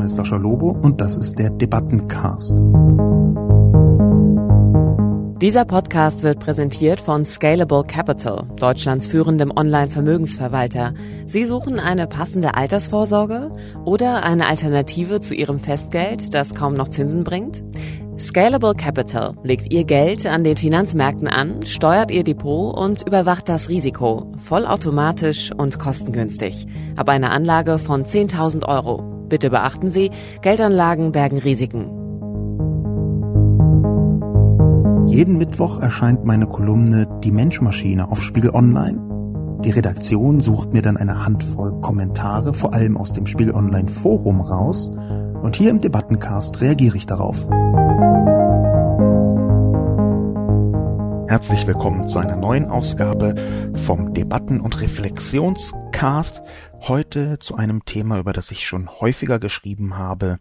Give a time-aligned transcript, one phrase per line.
[0.00, 2.54] Name ist Sascha Lobo und das ist der Debattencast.
[5.42, 10.94] Dieser Podcast wird präsentiert von Scalable Capital, Deutschlands führendem Online-Vermögensverwalter.
[11.26, 13.52] Sie suchen eine passende Altersvorsorge
[13.84, 17.62] oder eine Alternative zu Ihrem Festgeld, das kaum noch Zinsen bringt?
[18.18, 23.68] Scalable Capital legt Ihr Geld an den Finanzmärkten an, steuert Ihr Depot und überwacht das
[23.68, 26.66] Risiko, vollautomatisch und kostengünstig.
[26.96, 29.19] Ab einer Anlage von 10.000 Euro.
[29.30, 30.10] Bitte beachten Sie,
[30.42, 31.86] Geldanlagen bergen Risiken.
[35.06, 39.00] Jeden Mittwoch erscheint meine Kolumne Die Menschmaschine auf Spiegel Online.
[39.64, 44.40] Die Redaktion sucht mir dann eine Handvoll Kommentare, vor allem aus dem Spiegel Online Forum
[44.40, 44.90] raus,
[45.42, 47.48] und hier im Debattencast reagiere ich darauf.
[51.30, 53.36] Herzlich willkommen zu einer neuen Ausgabe
[53.84, 56.42] vom Debatten- und Reflexionscast.
[56.80, 60.40] Heute zu einem Thema, über das ich schon häufiger geschrieben habe,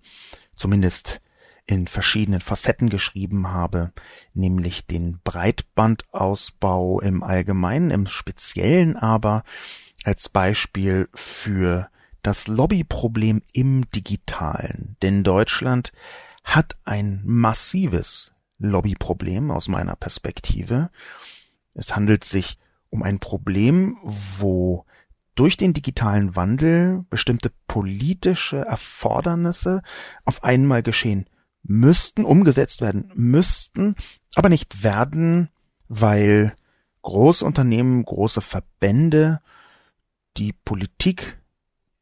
[0.56, 1.22] zumindest
[1.68, 3.92] in verschiedenen Facetten geschrieben habe,
[4.34, 9.44] nämlich den Breitbandausbau im Allgemeinen, im Speziellen aber
[10.06, 11.88] als Beispiel für
[12.24, 14.98] das Lobbyproblem im Digitalen.
[15.04, 15.92] Denn Deutschland
[16.44, 20.90] hat ein massives Lobbyproblem aus meiner Perspektive.
[21.74, 24.86] Es handelt sich um ein Problem, wo
[25.36, 29.82] durch den digitalen Wandel bestimmte politische Erfordernisse
[30.26, 31.30] auf einmal geschehen
[31.64, 33.96] müssten, umgesetzt werden müssten,
[34.36, 35.50] aber nicht werden,
[35.88, 36.56] weil
[37.02, 39.40] Großunternehmen, große Verbände
[40.38, 41.40] die Politik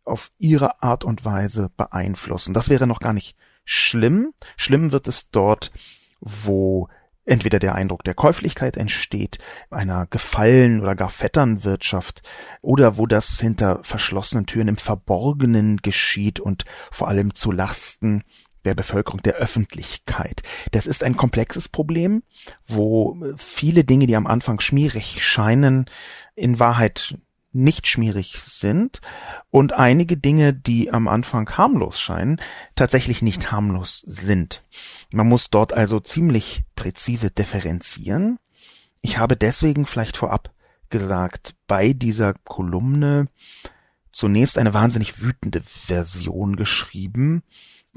[0.04, 2.54] auf ihre Art und Weise beeinflussen.
[2.54, 3.36] Das wäre noch gar nicht
[3.66, 4.34] schlimm.
[4.56, 5.72] Schlimm wird es dort,
[6.20, 6.88] wo
[7.26, 9.38] entweder der Eindruck der Käuflichkeit entsteht,
[9.70, 12.22] einer Gefallen- oder gar Vetternwirtschaft,
[12.62, 18.24] oder wo das hinter verschlossenen Türen im Verborgenen geschieht und vor allem zu Lasten
[18.66, 20.42] der Bevölkerung, der Öffentlichkeit.
[20.72, 22.24] Das ist ein komplexes Problem,
[22.66, 25.86] wo viele Dinge, die am Anfang schmierig scheinen,
[26.36, 27.16] in Wahrheit
[27.58, 29.02] nicht schmierig sind
[29.50, 32.40] und einige Dinge, die am Anfang harmlos scheinen,
[32.76, 34.64] tatsächlich nicht harmlos sind.
[35.12, 38.40] Man muss dort also ziemlich präzise differenzieren.
[39.02, 40.54] Ich habe deswegen vielleicht vorab
[40.90, 43.28] gesagt, bei dieser Kolumne
[44.12, 47.44] zunächst eine wahnsinnig wütende Version geschrieben,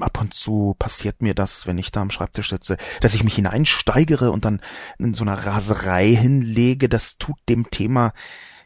[0.01, 3.35] ab und zu passiert mir das, wenn ich da am Schreibtisch sitze, dass ich mich
[3.35, 4.61] hineinsteigere und dann
[4.97, 6.89] in so einer Raserei hinlege.
[6.89, 8.13] Das tut dem Thema,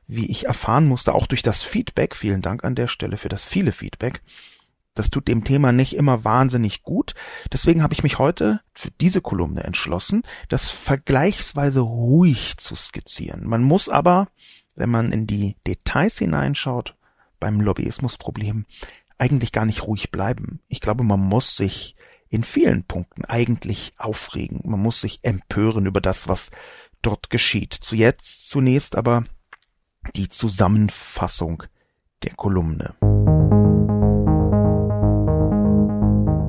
[0.08, 3.44] wie ich erfahren musste, auch durch das Feedback, vielen Dank an der Stelle für das
[3.44, 4.22] viele Feedback,
[4.96, 7.14] das tut dem Thema nicht immer wahnsinnig gut.
[7.52, 13.46] Deswegen habe ich mich heute für diese Kolumne entschlossen, das vergleichsweise ruhig zu skizzieren.
[13.46, 14.30] Man muss aber,
[14.76, 16.96] wenn man in die Details hineinschaut,
[17.42, 18.66] beim Lobbyismusproblem
[19.18, 20.62] eigentlich gar nicht ruhig bleiben.
[20.70, 21.96] Ich glaube, man muss sich
[22.30, 24.62] in vielen Punkten eigentlich aufregen.
[24.64, 26.52] Man muss sich empören über das, was
[27.02, 27.74] dort geschieht.
[27.74, 29.26] Zu jetzt zunächst aber
[30.16, 31.64] die Zusammenfassung
[32.24, 32.96] der Kolumne.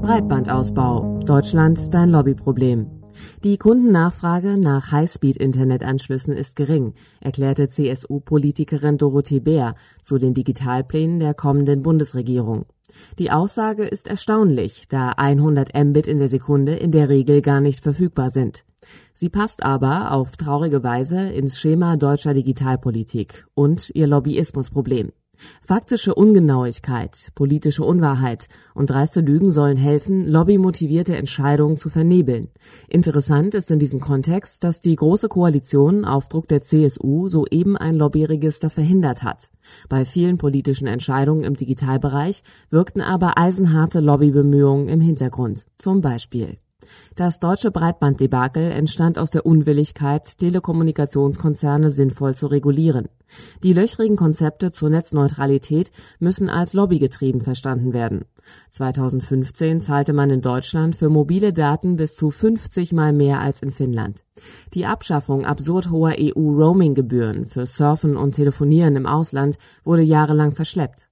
[0.03, 1.19] Breitbandausbau.
[1.25, 2.96] Deutschland dein Lobbyproblem.
[3.45, 11.83] Die Kundennachfrage nach Highspeed-Internetanschlüssen ist gering, erklärte CSU-Politikerin Dorothee Bär zu den Digitalplänen der kommenden
[11.83, 12.67] Bundesregierung.
[13.19, 17.83] Die Aussage ist erstaunlich, da 100 Mbit in der Sekunde in der Regel gar nicht
[17.83, 18.65] verfügbar sind.
[19.13, 25.13] Sie passt aber auf traurige Weise ins Schema deutscher Digitalpolitik und ihr Lobbyismusproblem.
[25.61, 32.49] Faktische Ungenauigkeit, politische Unwahrheit und dreiste Lügen sollen helfen, lobbymotivierte Entscheidungen zu vernebeln.
[32.89, 37.97] Interessant ist in diesem Kontext, dass die Große Koalition auf Druck der CSU soeben ein
[37.97, 39.51] Lobbyregister verhindert hat.
[39.89, 45.67] Bei vielen politischen Entscheidungen im Digitalbereich wirkten aber eisenharte Lobbybemühungen im Hintergrund.
[45.79, 46.59] Zum Beispiel
[47.15, 53.09] das deutsche Breitbanddebakel entstand aus der Unwilligkeit, Telekommunikationskonzerne sinnvoll zu regulieren.
[53.63, 58.25] Die löchrigen Konzepte zur Netzneutralität müssen als lobbygetrieben verstanden werden.
[58.71, 63.71] 2015 zahlte man in Deutschland für mobile Daten bis zu 50 mal mehr als in
[63.71, 64.25] Finnland.
[64.75, 71.06] Die Abschaffung absurd hoher EU-Roaming-Gebühren für Surfen und Telefonieren im Ausland wurde jahrelang verschleppt.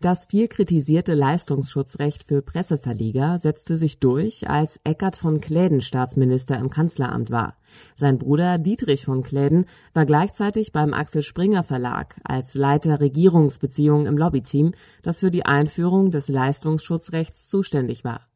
[0.00, 6.70] Das viel kritisierte Leistungsschutzrecht für Presseverleger setzte sich durch, als Eckart von Kläden Staatsminister im
[6.70, 7.56] Kanzleramt war.
[7.94, 14.18] Sein Bruder Dietrich von Kläden war gleichzeitig beim Axel Springer Verlag als Leiter Regierungsbeziehungen im
[14.18, 14.72] Lobbyteam,
[15.02, 18.30] das für die Einführung des Leistungsschutzrechts zuständig war.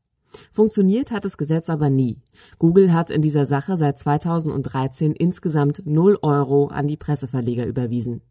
[0.50, 2.20] Funktioniert hat das Gesetz aber nie.
[2.58, 8.22] Google hat in dieser Sache seit 2013 insgesamt 0 Euro an die Presseverleger überwiesen.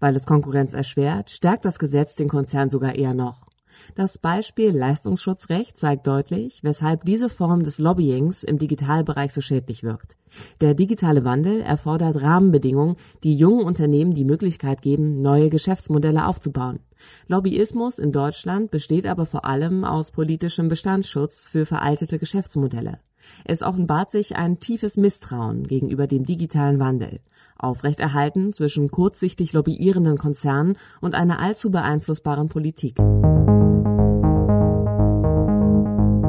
[0.00, 3.46] Weil es Konkurrenz erschwert, stärkt das Gesetz den Konzern sogar eher noch.
[3.94, 10.16] Das Beispiel Leistungsschutzrecht zeigt deutlich, weshalb diese Form des Lobbyings im Digitalbereich so schädlich wirkt.
[10.60, 16.80] Der digitale Wandel erfordert Rahmenbedingungen, die jungen Unternehmen die Möglichkeit geben, neue Geschäftsmodelle aufzubauen.
[17.26, 23.00] Lobbyismus in Deutschland besteht aber vor allem aus politischem Bestandsschutz für veraltete Geschäftsmodelle.
[23.44, 27.20] Es offenbart sich ein tiefes Misstrauen gegenüber dem digitalen Wandel,
[27.56, 32.96] aufrechterhalten zwischen kurzsichtig lobbyierenden Konzernen und einer allzu beeinflussbaren Politik.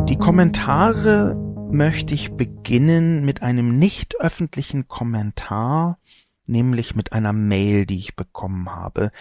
[0.10, 1.36] Die Kommentare
[1.72, 5.98] möchte ich beginnen mit einem nicht öffentlichen Kommentar,
[6.46, 9.12] nämlich mit einer Mail, die ich bekommen habe,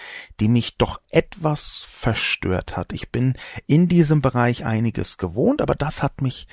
[0.41, 2.93] die mich doch etwas verstört hat.
[2.93, 3.35] Ich bin
[3.67, 6.47] in diesem Bereich einiges gewohnt, aber das hat mich,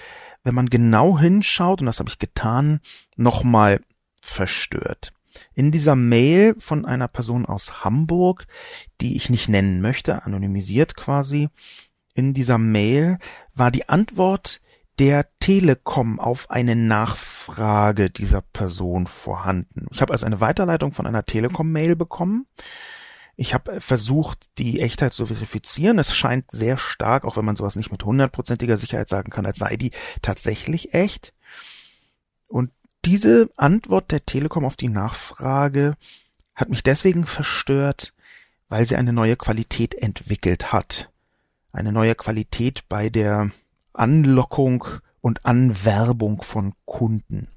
[0.44, 2.80] wenn man genau hinschaut, und das habe ich getan,
[3.16, 3.82] nochmal
[4.22, 5.14] verstört.
[5.54, 8.48] In dieser Mail von einer Person aus Hamburg,
[9.02, 11.50] die ich nicht nennen möchte, anonymisiert quasi,
[12.14, 13.18] in dieser Mail
[13.54, 14.62] war die Antwort
[15.00, 19.88] der Telekom auf eine Nachfrage dieser Person vorhanden.
[19.92, 22.48] Ich habe also eine Weiterleitung von einer Telekom-Mail bekommen.
[23.40, 25.98] Ich habe versucht, die Echtheit zu verifizieren.
[26.00, 29.60] Es scheint sehr stark, auch wenn man sowas nicht mit hundertprozentiger Sicherheit sagen kann, als
[29.60, 29.92] sei die
[30.22, 31.34] tatsächlich echt.
[32.48, 32.72] Und
[33.06, 35.96] diese Antwort der Telekom auf die Nachfrage
[36.54, 38.14] hat mich deswegen verstört,
[38.68, 41.10] weil sie eine neue Qualität entwickelt hat
[41.72, 43.52] eine neue Qualität bei der
[43.94, 44.86] Anlockung
[45.22, 47.48] und Anwerbung von Kunden.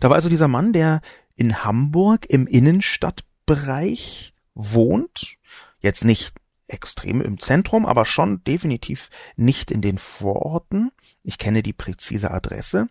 [0.00, 1.00] Da war also dieser Mann, der
[1.34, 5.36] in Hamburg im Innenstadtbereich wohnt,
[5.80, 6.34] jetzt nicht
[6.66, 10.92] extrem im Zentrum, aber schon definitiv nicht in den Vororten.
[11.22, 12.88] Ich kenne die präzise Adresse.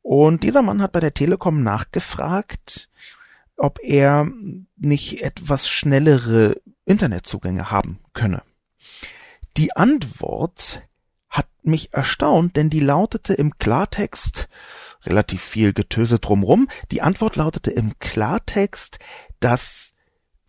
[0.00, 2.88] Und dieser Mann hat bei der Telekom nachgefragt,
[3.56, 4.28] ob er
[4.76, 8.42] nicht etwas schnellere Internetzugänge haben könne.
[9.56, 10.82] Die Antwort
[11.28, 14.48] hat mich erstaunt, denn die lautete im Klartext,
[15.04, 18.98] relativ viel Getöse drumrum, die Antwort lautete im Klartext,
[19.40, 19.93] dass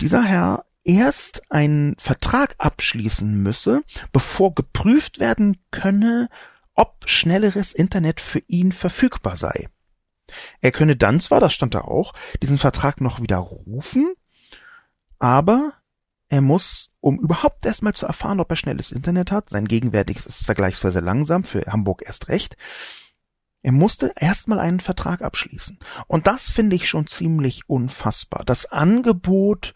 [0.02, 6.30] dieser Herr erst einen Vertrag abschließen müsse, bevor geprüft werden könne,
[6.76, 9.68] ob schnelleres Internet für ihn verfügbar sei.
[10.62, 14.14] Er könne dann zwar, das stand da auch, diesen Vertrag noch widerrufen,
[15.20, 15.74] aber
[16.28, 20.46] er muss, um überhaupt erstmal zu erfahren, ob er schnelles Internet hat, sein gegenwärtiges ist
[20.46, 22.58] vergleichsweise langsam, für Hamburg erst recht,
[23.62, 25.80] er musste erstmal einen Vertrag abschließen.
[26.06, 28.44] Und das finde ich schon ziemlich unfassbar.
[28.46, 29.74] Das Angebot,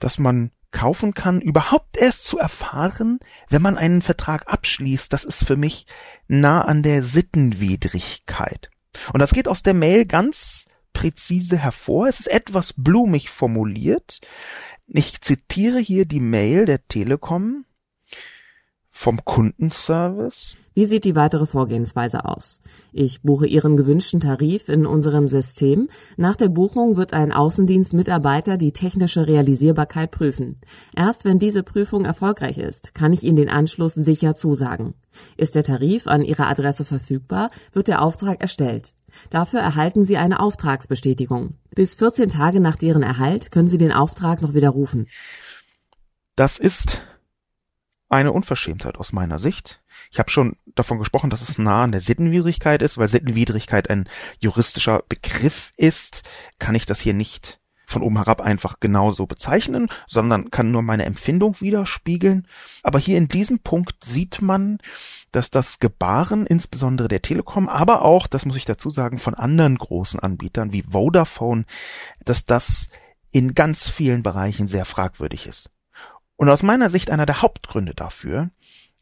[0.00, 3.18] das man kaufen kann, überhaupt erst zu erfahren,
[3.48, 5.86] wenn man einen Vertrag abschließt, das ist für mich
[6.28, 8.70] nah an der Sittenwidrigkeit.
[9.12, 12.08] Und das geht aus der Mail ganz präzise hervor.
[12.08, 14.20] Es ist etwas blumig formuliert.
[14.86, 17.64] Ich zitiere hier die Mail der Telekom
[19.00, 20.56] vom Kundenservice.
[20.74, 22.60] Wie sieht die weitere Vorgehensweise aus?
[22.92, 25.88] Ich buche Ihren gewünschten Tarif in unserem System.
[26.18, 30.60] Nach der Buchung wird ein Außendienstmitarbeiter die technische Realisierbarkeit prüfen.
[30.94, 34.92] Erst wenn diese Prüfung erfolgreich ist, kann ich Ihnen den Anschluss sicher zusagen.
[35.38, 38.92] Ist der Tarif an Ihrer Adresse verfügbar, wird der Auftrag erstellt.
[39.30, 41.54] Dafür erhalten Sie eine Auftragsbestätigung.
[41.74, 45.08] Bis 14 Tage nach deren Erhalt können Sie den Auftrag noch widerrufen.
[46.36, 47.02] Das ist
[48.10, 49.80] eine Unverschämtheit aus meiner Sicht.
[50.10, 54.08] Ich habe schon davon gesprochen, dass es nah an der Sittenwidrigkeit ist, weil Sittenwidrigkeit ein
[54.40, 60.50] juristischer Begriff ist, kann ich das hier nicht von oben herab einfach genauso bezeichnen, sondern
[60.50, 62.46] kann nur meine Empfindung widerspiegeln.
[62.82, 64.78] Aber hier in diesem Punkt sieht man,
[65.32, 69.76] dass das Gebaren insbesondere der Telekom, aber auch, das muss ich dazu sagen, von anderen
[69.76, 71.64] großen Anbietern wie Vodafone,
[72.24, 72.90] dass das
[73.32, 75.70] in ganz vielen Bereichen sehr fragwürdig ist.
[76.40, 78.48] Und aus meiner Sicht einer der Hauptgründe dafür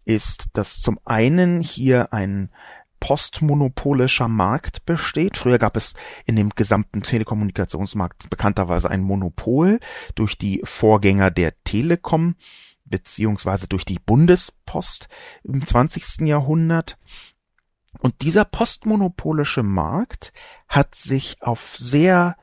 [0.04, 2.50] ist, dass zum einen hier ein
[2.98, 5.36] postmonopolischer Markt besteht.
[5.36, 5.94] Früher gab es
[6.26, 9.78] in dem gesamten Telekommunikationsmarkt bekannterweise ein Monopol
[10.16, 12.34] durch die Vorgänger der Telekom
[12.84, 15.06] beziehungsweise durch die Bundespost
[15.44, 16.26] im 20.
[16.26, 16.98] Jahrhundert.
[18.00, 20.32] Und dieser postmonopolische Markt
[20.66, 22.36] hat sich auf sehr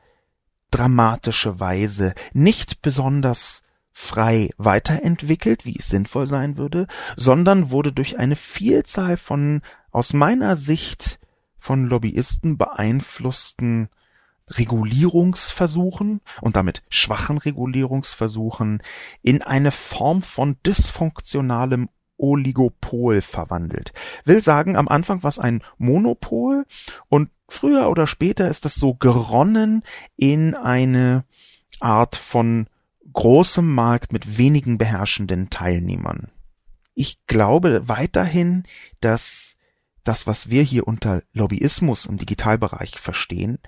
[0.70, 3.62] dramatische Weise nicht besonders
[3.98, 6.86] frei weiterentwickelt, wie es sinnvoll sein würde,
[7.16, 11.18] sondern wurde durch eine Vielzahl von aus meiner Sicht
[11.58, 13.88] von Lobbyisten beeinflussten
[14.50, 18.82] Regulierungsversuchen und damit schwachen Regulierungsversuchen
[19.22, 21.88] in eine Form von dysfunktionalem
[22.18, 23.94] Oligopol verwandelt.
[24.26, 26.66] Will sagen, am Anfang war es ein Monopol
[27.08, 29.82] und früher oder später ist das so geronnen
[30.16, 31.24] in eine
[31.80, 32.68] Art von
[33.16, 36.30] großem Markt mit wenigen beherrschenden Teilnehmern.
[36.96, 38.64] ich glaube weiterhin,
[39.00, 39.56] dass
[40.02, 43.58] das, was wir hier unter Lobbyismus im Digitalbereich verstehen,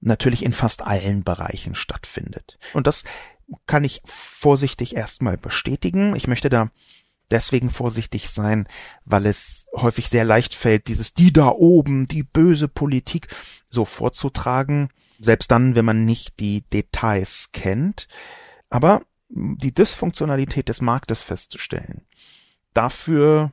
[0.00, 2.58] natürlich in fast allen Bereichen stattfindet.
[2.72, 3.04] Und das
[3.66, 6.16] kann ich vorsichtig erstmal bestätigen.
[6.16, 6.70] Ich möchte da
[7.30, 8.66] deswegen vorsichtig sein,
[9.04, 13.28] weil es häufig sehr leicht fällt, dieses die da oben, die böse Politik
[13.68, 18.08] so vorzutragen, selbst dann, wenn man nicht die Details kennt.
[18.72, 22.06] Aber die Dysfunktionalität des Marktes festzustellen,
[22.72, 23.52] dafür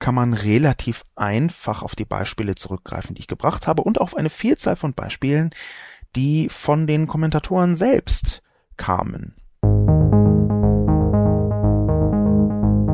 [0.00, 4.28] kann man relativ einfach auf die Beispiele zurückgreifen, die ich gebracht habe und auf eine
[4.28, 5.50] Vielzahl von Beispielen,
[6.16, 8.42] die von den Kommentatoren selbst
[8.76, 9.36] kamen.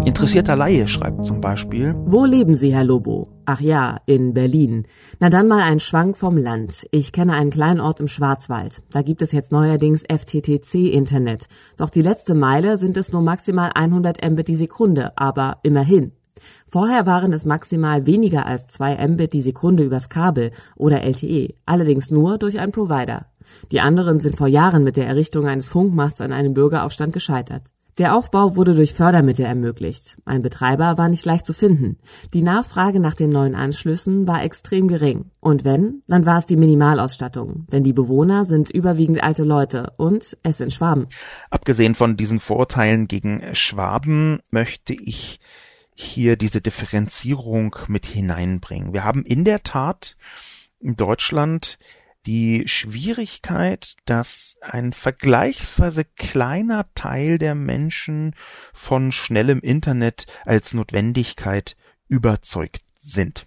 [0.06, 3.26] Interessierter Laie schreibt zum Beispiel Wo leben Sie, Herr Lobo?
[3.44, 4.86] Ach ja, in Berlin.
[5.18, 6.86] Na dann mal ein Schwank vom Land.
[6.92, 8.84] Ich kenne einen kleinen Ort im Schwarzwald.
[8.92, 11.48] Da gibt es jetzt neuerdings FTTC-Internet.
[11.76, 16.12] Doch die letzte Meile sind es nur maximal 100 Mbit die Sekunde, aber immerhin.
[16.68, 22.12] Vorher waren es maximal weniger als 2 Mbit die Sekunde übers Kabel oder LTE, allerdings
[22.12, 23.26] nur durch einen Provider.
[23.72, 27.62] Die anderen sind vor Jahren mit der Errichtung eines Funkmachts an einem Bürgeraufstand gescheitert.
[27.98, 30.18] Der Aufbau wurde durch Fördermittel ermöglicht.
[30.26, 31.96] Ein Betreiber war nicht leicht zu finden.
[32.34, 35.30] Die Nachfrage nach den neuen Anschlüssen war extrem gering.
[35.40, 37.66] Und wenn, dann war es die Minimalausstattung.
[37.72, 41.06] Denn die Bewohner sind überwiegend alte Leute und es sind Schwaben.
[41.48, 45.40] Abgesehen von diesen Vorurteilen gegen Schwaben möchte ich
[45.94, 48.92] hier diese Differenzierung mit hineinbringen.
[48.92, 50.18] Wir haben in der Tat
[50.80, 51.78] in Deutschland
[52.26, 58.34] die Schwierigkeit, dass ein vergleichsweise kleiner Teil der Menschen
[58.72, 61.76] von schnellem Internet als Notwendigkeit
[62.08, 63.46] überzeugt sind.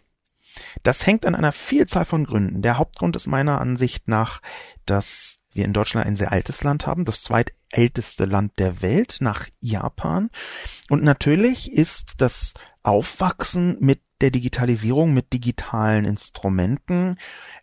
[0.83, 2.62] Das hängt an einer Vielzahl von Gründen.
[2.62, 4.41] Der Hauptgrund ist meiner Ansicht nach,
[4.86, 9.48] dass wir in Deutschland ein sehr altes Land haben, das zweitälteste Land der Welt nach
[9.59, 10.29] Japan.
[10.89, 17.17] Und natürlich ist das Aufwachsen mit der Digitalisierung, mit digitalen Instrumenten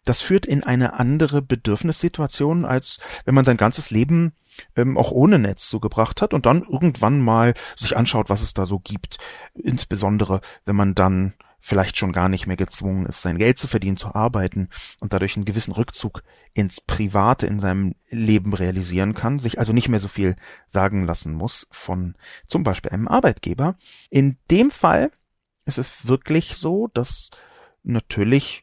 [0.06, 4.32] das führt in eine andere Bedürfnissituation, als wenn man sein ganzes Leben
[4.76, 8.64] ähm, auch ohne Netz zugebracht hat und dann irgendwann mal sich anschaut, was es da
[8.64, 9.18] so gibt.
[9.54, 13.96] Insbesondere, wenn man dann vielleicht schon gar nicht mehr gezwungen ist, sein Geld zu verdienen,
[13.96, 14.68] zu arbeiten
[15.00, 16.22] und dadurch einen gewissen Rückzug
[16.54, 20.36] ins Private in seinem Leben realisieren kann, sich also nicht mehr so viel
[20.68, 22.14] sagen lassen muss von
[22.46, 23.74] zum Beispiel einem Arbeitgeber.
[24.08, 25.10] In dem Fall
[25.66, 27.30] ist es wirklich so, dass
[27.82, 28.62] natürlich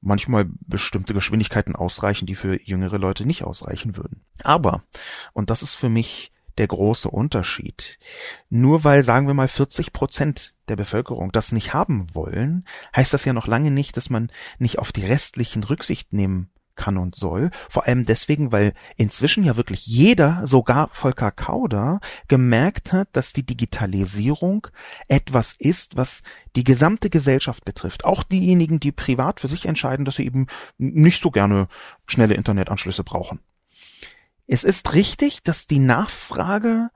[0.00, 4.24] manchmal bestimmte Geschwindigkeiten ausreichen, die für jüngere Leute nicht ausreichen würden.
[4.42, 4.84] Aber,
[5.32, 7.98] und das ist für mich der große Unterschied,
[8.50, 13.24] nur weil, sagen wir mal, 40 Prozent der Bevölkerung das nicht haben wollen, heißt das
[13.24, 17.50] ja noch lange nicht, dass man nicht auf die restlichen Rücksicht nehmen kann und soll.
[17.68, 23.44] Vor allem deswegen, weil inzwischen ja wirklich jeder, sogar Volker Kauder, gemerkt hat, dass die
[23.44, 24.66] Digitalisierung
[25.08, 26.22] etwas ist, was
[26.56, 28.04] die gesamte Gesellschaft betrifft.
[28.04, 30.46] Auch diejenigen, die privat für sich entscheiden, dass sie eben
[30.78, 31.68] nicht so gerne
[32.06, 33.40] schnelle Internetanschlüsse brauchen.
[34.46, 36.90] Es ist richtig, dass die Nachfrage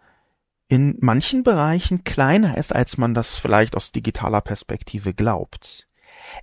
[0.68, 5.86] in manchen Bereichen kleiner ist, als man das vielleicht aus digitaler Perspektive glaubt.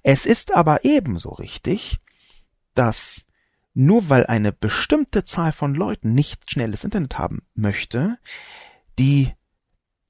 [0.02, 2.00] Es ist aber ebenso richtig,
[2.74, 3.25] dass
[3.74, 8.18] nur weil eine bestimmte Zahl von Leuten nicht schnelles Internet haben möchte,
[9.00, 9.34] die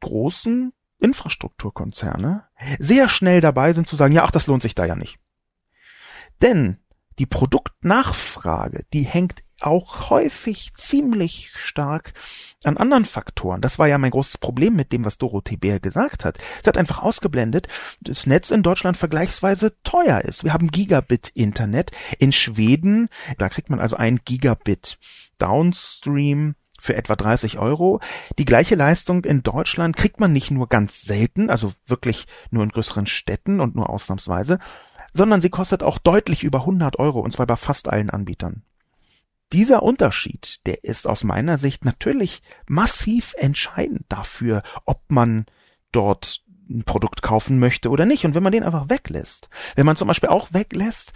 [0.01, 2.46] großen Infrastrukturkonzerne
[2.79, 5.17] sehr schnell dabei sind zu sagen, ja, ach, das lohnt sich da ja nicht.
[6.41, 6.77] Denn
[7.20, 12.13] die Produktnachfrage, die hängt auch häufig ziemlich stark
[12.63, 13.62] an anderen Faktoren.
[13.62, 16.38] Das war ja mein großes Problem mit dem, was Dorothee Bär gesagt hat.
[16.62, 17.67] Sie hat einfach ausgeblendet,
[18.01, 20.43] dass Netz in Deutschland vergleichsweise teuer ist.
[20.43, 21.91] Wir haben Gigabit-Internet.
[22.20, 24.98] In Schweden, da kriegt man also ein Gigabit
[25.38, 28.00] Downstream für etwa 30 Euro.
[28.38, 32.70] Die gleiche Leistung in Deutschland kriegt man nicht nur ganz selten, also wirklich nur in
[32.70, 34.60] größeren Städten und nur ausnahmsweise,
[35.13, 38.63] sondern sie kostet auch deutlich über 100 Euro, und zwar bei fast allen Anbietern.
[39.53, 45.45] Dieser Unterschied, der ist aus meiner Sicht natürlich massiv entscheidend dafür, ob man
[45.91, 48.25] dort ein Produkt kaufen möchte oder nicht.
[48.25, 51.13] Und wenn man den einfach weglässt, wenn man zum Beispiel auch weglässt,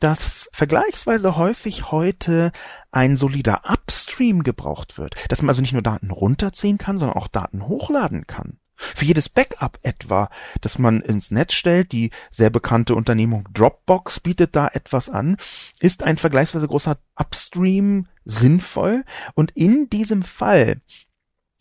[0.00, 2.50] dass vergleichsweise häufig heute
[2.90, 7.28] ein solider Upstream gebraucht wird, dass man also nicht nur Daten runterziehen kann, sondern auch
[7.28, 8.58] Daten hochladen kann.
[8.76, 10.28] Für jedes Backup etwa,
[10.60, 15.36] das man ins Netz stellt, die sehr bekannte Unternehmung Dropbox bietet da etwas an,
[15.80, 19.04] ist ein vergleichsweise großer Upstream sinnvoll
[19.34, 20.80] und in diesem Fall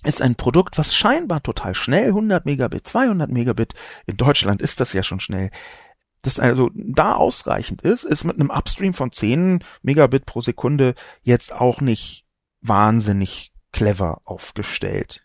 [0.03, 3.73] ist ein Produkt, was scheinbar total schnell, 100 Megabit, 200 Megabit,
[4.05, 5.49] in Deutschland ist das ja schon schnell,
[6.21, 11.53] das also da ausreichend ist, ist mit einem Upstream von 10 Megabit pro Sekunde jetzt
[11.53, 12.25] auch nicht
[12.61, 15.24] wahnsinnig clever aufgestellt.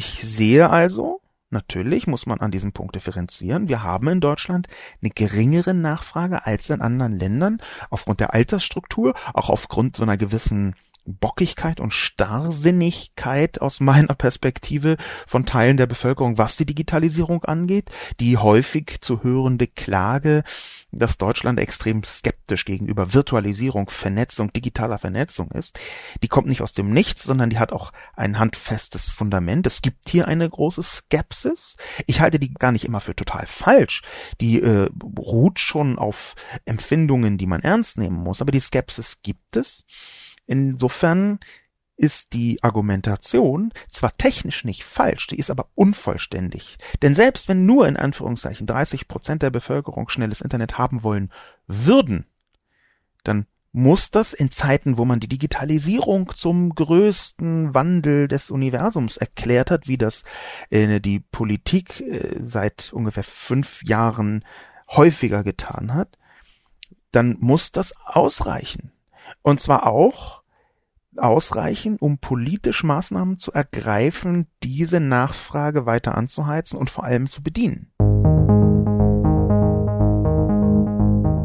[0.00, 3.66] Ich sehe also, natürlich muss man an diesem Punkt differenzieren.
[3.66, 4.68] Wir haben in Deutschland
[5.02, 7.58] eine geringere Nachfrage als in anderen Ländern
[7.90, 10.76] aufgrund der Altersstruktur, auch aufgrund so einer gewissen
[11.08, 14.96] Bockigkeit und Starrsinnigkeit aus meiner Perspektive
[15.26, 20.44] von Teilen der Bevölkerung, was die Digitalisierung angeht, die häufig zu hörende Klage,
[20.92, 25.78] dass Deutschland extrem skeptisch gegenüber Virtualisierung, Vernetzung, digitaler Vernetzung ist,
[26.22, 29.66] die kommt nicht aus dem Nichts, sondern die hat auch ein handfestes Fundament.
[29.66, 31.76] Es gibt hier eine große Skepsis.
[32.06, 34.02] Ich halte die gar nicht immer für total falsch.
[34.40, 34.88] Die äh,
[35.18, 36.34] ruht schon auf
[36.64, 39.84] Empfindungen, die man ernst nehmen muss, aber die Skepsis gibt es.
[40.48, 41.38] Insofern
[41.96, 46.78] ist die Argumentation zwar technisch nicht falsch, die ist aber unvollständig.
[47.02, 51.30] Denn selbst wenn nur in Anführungszeichen 30 Prozent der Bevölkerung schnelles Internet haben wollen
[51.66, 52.26] würden,
[53.24, 59.70] dann muss das in Zeiten, wo man die Digitalisierung zum größten Wandel des Universums erklärt
[59.70, 60.24] hat, wie das
[60.70, 64.44] äh, die Politik äh, seit ungefähr fünf Jahren
[64.88, 66.16] häufiger getan hat,
[67.12, 68.92] dann muss das ausreichen.
[69.42, 70.42] Und zwar auch
[71.16, 77.92] ausreichen, um politisch Maßnahmen zu ergreifen, diese Nachfrage weiter anzuheizen und vor allem zu bedienen.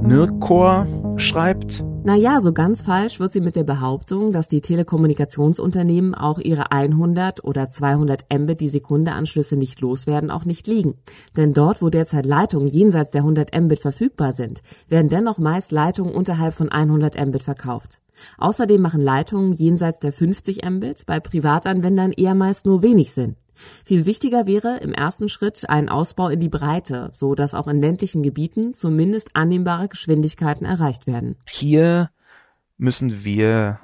[0.06, 0.86] Nirkor
[1.18, 6.72] schreibt, naja, so ganz falsch wird sie mit der Behauptung, dass die Telekommunikationsunternehmen auch ihre
[6.72, 10.96] 100 oder 200 Mbit die Sekunde Anschlüsse nicht loswerden, auch nicht liegen.
[11.38, 16.14] Denn dort, wo derzeit Leitungen jenseits der 100 Mbit verfügbar sind, werden dennoch meist Leitungen
[16.14, 18.00] unterhalb von 100 Mbit verkauft.
[18.38, 23.36] Außerdem machen Leitungen jenseits der 50 Mbit bei Privatanwendern eher meist nur wenig Sinn.
[23.86, 27.82] Viel wichtiger wäre im ersten Schritt ein Ausbau in die Breite, so dass auch in
[27.82, 31.36] ländlichen Gebieten zumindest annehmbare Geschwindigkeiten erreicht werden.
[31.50, 32.10] Hier
[32.78, 33.80] müssen wir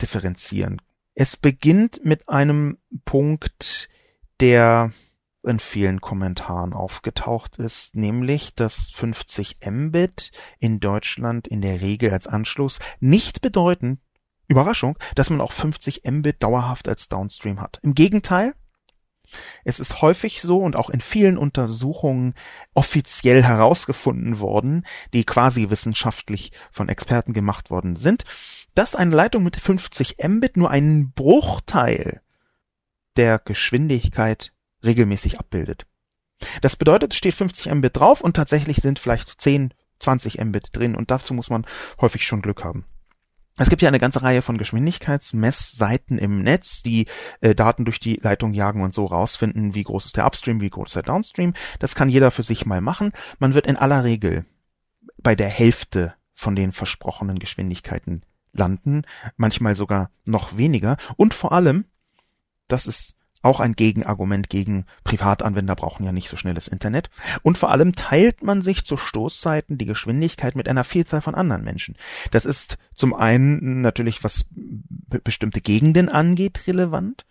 [0.00, 0.80] differenzieren.
[1.14, 3.88] Es beginnt mit einem Punkt,
[4.40, 4.92] der
[5.42, 12.26] in vielen Kommentaren aufgetaucht ist, nämlich dass 50 Mbit in Deutschland in der Regel als
[12.26, 14.00] Anschluss nicht bedeuten,
[14.46, 17.80] Überraschung, dass man auch 50 Mbit dauerhaft als Downstream hat.
[17.82, 18.54] Im Gegenteil,
[19.64, 22.34] es ist häufig so und auch in vielen Untersuchungen
[22.74, 28.24] offiziell herausgefunden worden, die quasi wissenschaftlich von Experten gemacht worden sind,
[28.74, 32.22] dass eine Leitung mit 50 Mbit nur einen Bruchteil
[33.16, 34.52] der Geschwindigkeit
[34.84, 35.86] regelmäßig abbildet.
[36.62, 40.94] Das bedeutet, es steht 50 Mbit drauf und tatsächlich sind vielleicht 10, 20 Mbit drin
[40.94, 41.66] und dazu muss man
[42.00, 42.84] häufig schon Glück haben.
[43.58, 47.06] Es gibt ja eine ganze Reihe von Geschwindigkeitsmessseiten im Netz, die
[47.40, 50.70] äh, Daten durch die Leitung jagen und so rausfinden, wie groß ist der Upstream, wie
[50.70, 51.54] groß ist der Downstream.
[51.80, 53.12] Das kann jeder für sich mal machen.
[53.40, 54.46] Man wird in aller Regel
[55.18, 59.02] bei der Hälfte von den versprochenen Geschwindigkeiten landen,
[59.36, 60.96] manchmal sogar noch weniger.
[61.16, 61.84] Und vor allem,
[62.68, 67.10] das ist auch ein Gegenargument gegen Privatanwender brauchen ja nicht so schnelles Internet.
[67.42, 71.62] Und vor allem teilt man sich zu Stoßzeiten die Geschwindigkeit mit einer Vielzahl von anderen
[71.62, 71.96] Menschen.
[72.30, 77.26] Das ist zum einen natürlich, was bestimmte Gegenden angeht, relevant.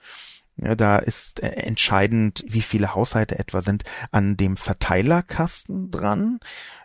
[0.56, 6.39] Ja, da ist äh, entscheidend, wie viele Haushalte etwa sind an dem Verteilerkasten dran,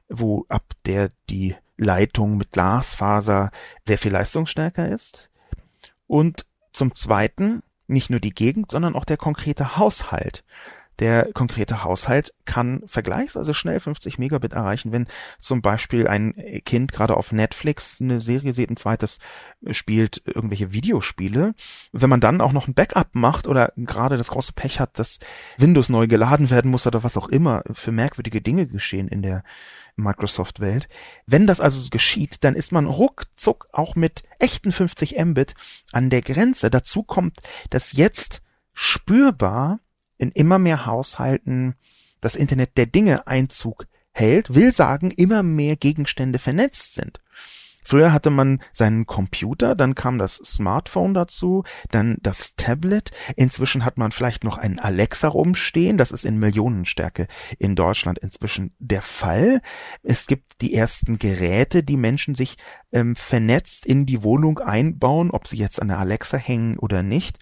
[0.08, 3.50] wo ab der die Leitung mit Glasfaser
[3.87, 5.30] sehr viel leistungsstärker ist.
[6.06, 10.44] Und zum Zweiten nicht nur die Gegend, sondern auch der konkrete Haushalt.
[10.98, 15.07] Der konkrete Haushalt kann vergleichsweise schnell 50 Megabit erreichen, wenn
[15.40, 19.18] zum Beispiel ein Kind gerade auf Netflix eine Serie sieht, ein zweites
[19.70, 21.55] spielt irgendwelche Videospiele.
[21.92, 25.18] Wenn man dann auch noch ein Backup macht oder gerade das große Pech hat, dass
[25.57, 29.44] Windows neu geladen werden muss oder was auch immer für merkwürdige Dinge geschehen in der
[29.96, 30.88] Microsoft-Welt.
[31.26, 35.55] Wenn das also geschieht, dann ist man ruckzuck auch mit echten 50 Mbit
[35.92, 36.70] an der Grenze.
[36.70, 37.38] Dazu kommt,
[37.70, 38.42] dass jetzt
[38.74, 39.81] spürbar
[40.22, 41.74] in immer mehr Haushalten
[42.20, 47.20] das Internet der Dinge Einzug hält, will sagen, immer mehr Gegenstände vernetzt sind.
[47.84, 53.10] Früher hatte man seinen Computer, dann kam das Smartphone dazu, dann das Tablet.
[53.36, 55.96] Inzwischen hat man vielleicht noch einen Alexa rumstehen.
[55.96, 57.26] Das ist in Millionenstärke
[57.58, 59.60] in Deutschland inzwischen der Fall.
[60.02, 62.56] Es gibt die ersten Geräte, die Menschen sich
[62.92, 67.38] ähm, vernetzt in die Wohnung einbauen, ob sie jetzt an der Alexa hängen oder nicht.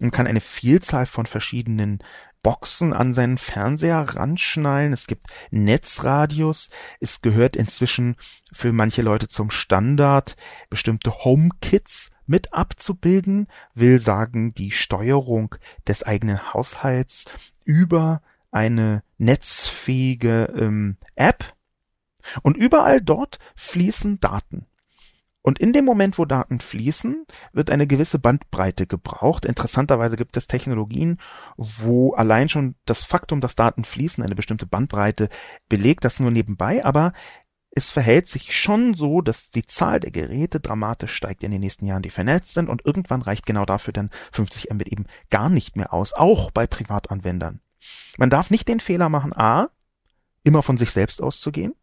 [0.00, 2.00] Man kann eine Vielzahl von verschiedenen
[2.44, 4.92] Boxen an seinen Fernseher ranschnallen.
[4.92, 6.70] Es gibt Netzradios.
[7.00, 8.16] Es gehört inzwischen
[8.52, 10.36] für manche Leute zum Standard,
[10.70, 15.56] bestimmte HomeKits mit abzubilden, will sagen, die Steuerung
[15.88, 17.24] des eigenen Haushalts
[17.64, 21.56] über eine netzfähige ähm, App.
[22.42, 24.66] Und überall dort fließen Daten.
[25.46, 29.44] Und in dem Moment, wo Daten fließen, wird eine gewisse Bandbreite gebraucht.
[29.44, 31.20] Interessanterweise gibt es Technologien,
[31.58, 35.28] wo allein schon das Faktum, dass Daten fließen, eine bestimmte Bandbreite
[35.68, 37.12] belegt, das nur nebenbei, aber
[37.72, 41.84] es verhält sich schon so, dass die Zahl der Geräte dramatisch steigt in den nächsten
[41.84, 45.76] Jahren, die vernetzt sind und irgendwann reicht genau dafür dann 50 Mbit eben gar nicht
[45.76, 47.60] mehr aus, auch bei Privatanwendern.
[48.16, 49.68] Man darf nicht den Fehler machen, a,
[50.42, 51.74] immer von sich selbst auszugehen.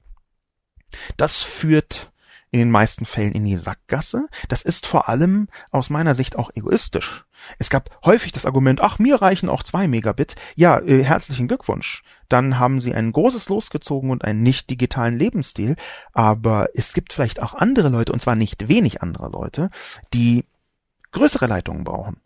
[1.16, 2.11] Das führt
[2.52, 4.28] in den meisten Fällen in die Sackgasse.
[4.50, 7.26] Das ist vor allem aus meiner Sicht auch egoistisch.
[7.58, 10.36] Es gab häufig das Argument, ach, mir reichen auch zwei Megabit.
[10.56, 12.04] Ja, äh, herzlichen Glückwunsch.
[12.30, 15.76] Dann haben Sie ein großes losgezogen und einen nicht digitalen Lebensstil.
[16.14, 19.70] Aber es gibt vielleicht auch andere Leute, und zwar nicht wenig andere Leute,
[20.14, 20.46] die
[21.12, 22.22] größere Leitungen brauchen.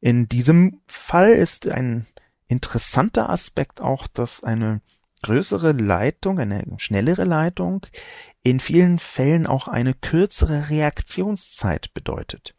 [0.00, 2.06] In diesem Fall ist ein
[2.46, 4.80] interessanter Aspekt auch, dass eine
[5.24, 7.86] größere Leitung, eine schnellere Leitung
[8.42, 12.54] in vielen Fällen auch eine kürzere Reaktionszeit bedeutet.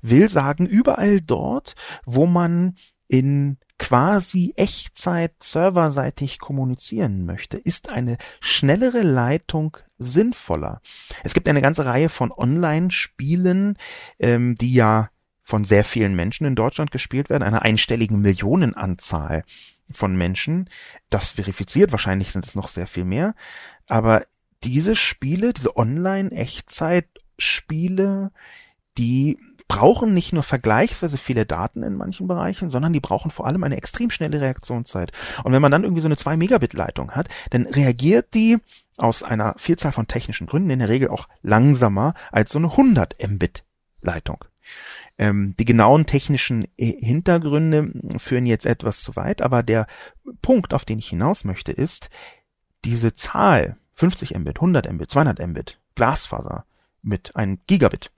[0.00, 1.74] Will sagen, überall dort,
[2.06, 2.76] wo man
[3.08, 10.80] in quasi Echtzeit serverseitig kommunizieren möchte, ist eine schnellere Leitung sinnvoller.
[11.24, 13.76] Es gibt eine ganze Reihe von Online-Spielen,
[14.18, 15.10] ähm, die ja
[15.42, 19.44] von sehr vielen Menschen in Deutschland gespielt werden, einer einstelligen Millionenanzahl
[19.90, 20.70] von Menschen.
[21.10, 23.34] Das verifiziert, wahrscheinlich sind es noch sehr viel mehr.
[23.88, 24.24] Aber
[24.64, 28.32] diese Spiele, diese Online-Echtzeit-Spiele,
[28.96, 33.62] die brauchen nicht nur vergleichsweise viele Daten in manchen Bereichen, sondern die brauchen vor allem
[33.64, 35.12] eine extrem schnelle Reaktionszeit.
[35.44, 38.56] Und wenn man dann irgendwie so eine 2 Megabit Leitung hat, dann reagiert die
[38.96, 43.16] aus einer Vielzahl von technischen Gründen in der Regel auch langsamer als so eine 100
[43.28, 43.62] Mbit
[44.00, 44.42] Leitung.
[45.18, 49.86] Ähm, die genauen technischen äh, Hintergründe führen jetzt etwas zu weit, aber der
[50.42, 52.10] Punkt, auf den ich hinaus möchte, ist,
[52.84, 56.64] diese Zahl 50 Mbit, 100 Mbit, 200 Mbit, Glasfaser
[57.02, 58.12] mit einem Gigabit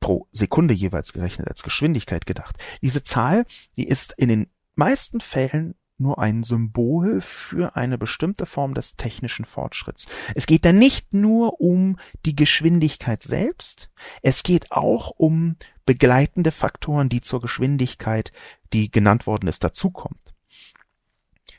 [0.00, 2.56] pro Sekunde jeweils gerechnet als Geschwindigkeit gedacht.
[2.82, 3.46] Diese Zahl,
[3.76, 9.44] die ist in den meisten Fällen nur ein Symbol für eine bestimmte Form des technischen
[9.44, 10.06] Fortschritts.
[10.34, 17.08] Es geht da nicht nur um die Geschwindigkeit selbst, es geht auch um begleitende Faktoren,
[17.08, 18.32] die zur Geschwindigkeit,
[18.72, 20.34] die genannt worden ist, dazukommt.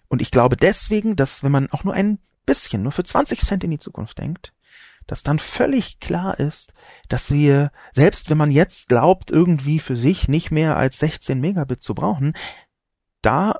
[0.08, 3.64] Und ich glaube deswegen, dass wenn man auch nur ein bisschen, nur für 20 Cent
[3.64, 4.54] in die Zukunft denkt,
[5.08, 6.74] dass dann völlig klar ist,
[7.10, 11.84] dass wir, selbst wenn man jetzt glaubt, irgendwie für sich nicht mehr als 16 Megabit
[11.84, 12.34] zu brauchen,
[13.22, 13.60] da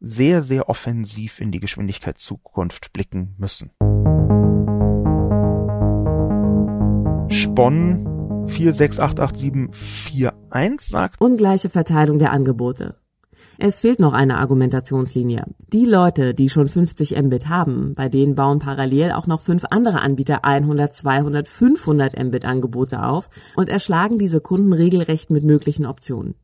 [0.00, 3.70] sehr, sehr offensiv in die Geschwindigkeitszukunft blicken müssen.
[7.28, 12.96] Spon 4688741 sagt Ungleiche Verteilung der Angebote.
[13.58, 15.44] Es fehlt noch eine Argumentationslinie.
[15.72, 20.00] Die Leute, die schon 50 Mbit haben, bei denen bauen parallel auch noch fünf andere
[20.00, 26.36] Anbieter 100, 200, 500 Mbit Angebote auf und erschlagen diese Kunden regelrecht mit möglichen Optionen.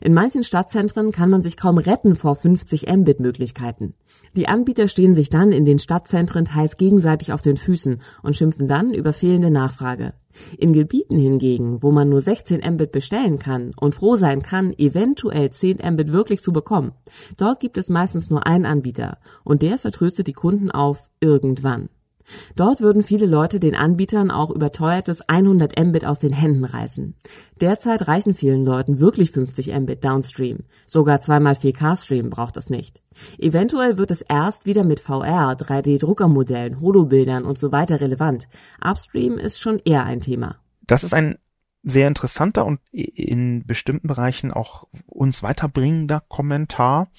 [0.00, 3.94] In manchen Stadtzentren kann man sich kaum retten vor 50 Mbit Möglichkeiten.
[4.36, 8.68] Die Anbieter stehen sich dann in den Stadtzentren teils gegenseitig auf den Füßen und schimpfen
[8.68, 10.14] dann über fehlende Nachfrage.
[10.58, 15.50] In Gebieten hingegen, wo man nur 16 Mbit bestellen kann und froh sein kann, eventuell
[15.50, 16.92] 10 Mbit wirklich zu bekommen,
[17.36, 21.88] dort gibt es meistens nur einen Anbieter und der vertröstet die Kunden auf irgendwann.
[22.56, 27.14] Dort würden viele Leute den Anbietern auch überteuertes 100 Mbit aus den Händen reißen.
[27.60, 30.60] Derzeit reichen vielen Leuten wirklich 50 Mbit Downstream.
[30.86, 33.00] Sogar 2x4K Stream braucht es nicht.
[33.38, 38.48] Eventuell wird es erst wieder mit VR, 3D-Druckermodellen, Holobildern und so weiter relevant.
[38.80, 40.56] Upstream ist schon eher ein Thema.
[40.86, 41.38] Das ist ein
[41.82, 47.10] sehr interessanter und in bestimmten Bereichen auch uns weiterbringender Kommentar,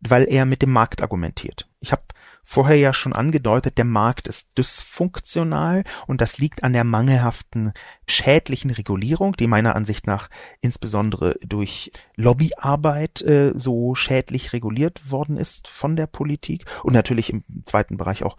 [0.00, 1.68] weil er mit dem Markt argumentiert.
[1.80, 2.02] Ich habe
[2.44, 7.72] vorher ja schon angedeutet, der Markt ist dysfunktional und das liegt an der mangelhaften
[8.06, 10.28] schädlichen Regulierung, die meiner Ansicht nach
[10.60, 17.42] insbesondere durch Lobbyarbeit äh, so schädlich reguliert worden ist von der Politik und natürlich im
[17.64, 18.36] zweiten Bereich auch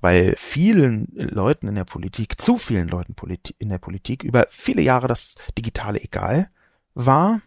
[0.00, 3.16] weil vielen Leuten in der Politik, zu vielen Leuten
[3.58, 6.50] in der Politik über viele Jahre das Digitale egal
[6.94, 7.40] war.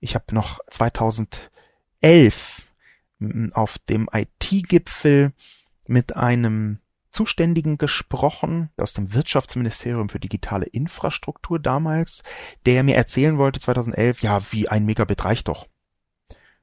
[0.00, 2.63] Ich habe noch 2011
[3.54, 5.32] auf dem IT-Gipfel
[5.86, 6.78] mit einem
[7.10, 12.22] Zuständigen gesprochen aus dem Wirtschaftsministerium für digitale Infrastruktur damals,
[12.66, 15.68] der mir erzählen wollte 2011, ja, wie ein Megabit reicht doch.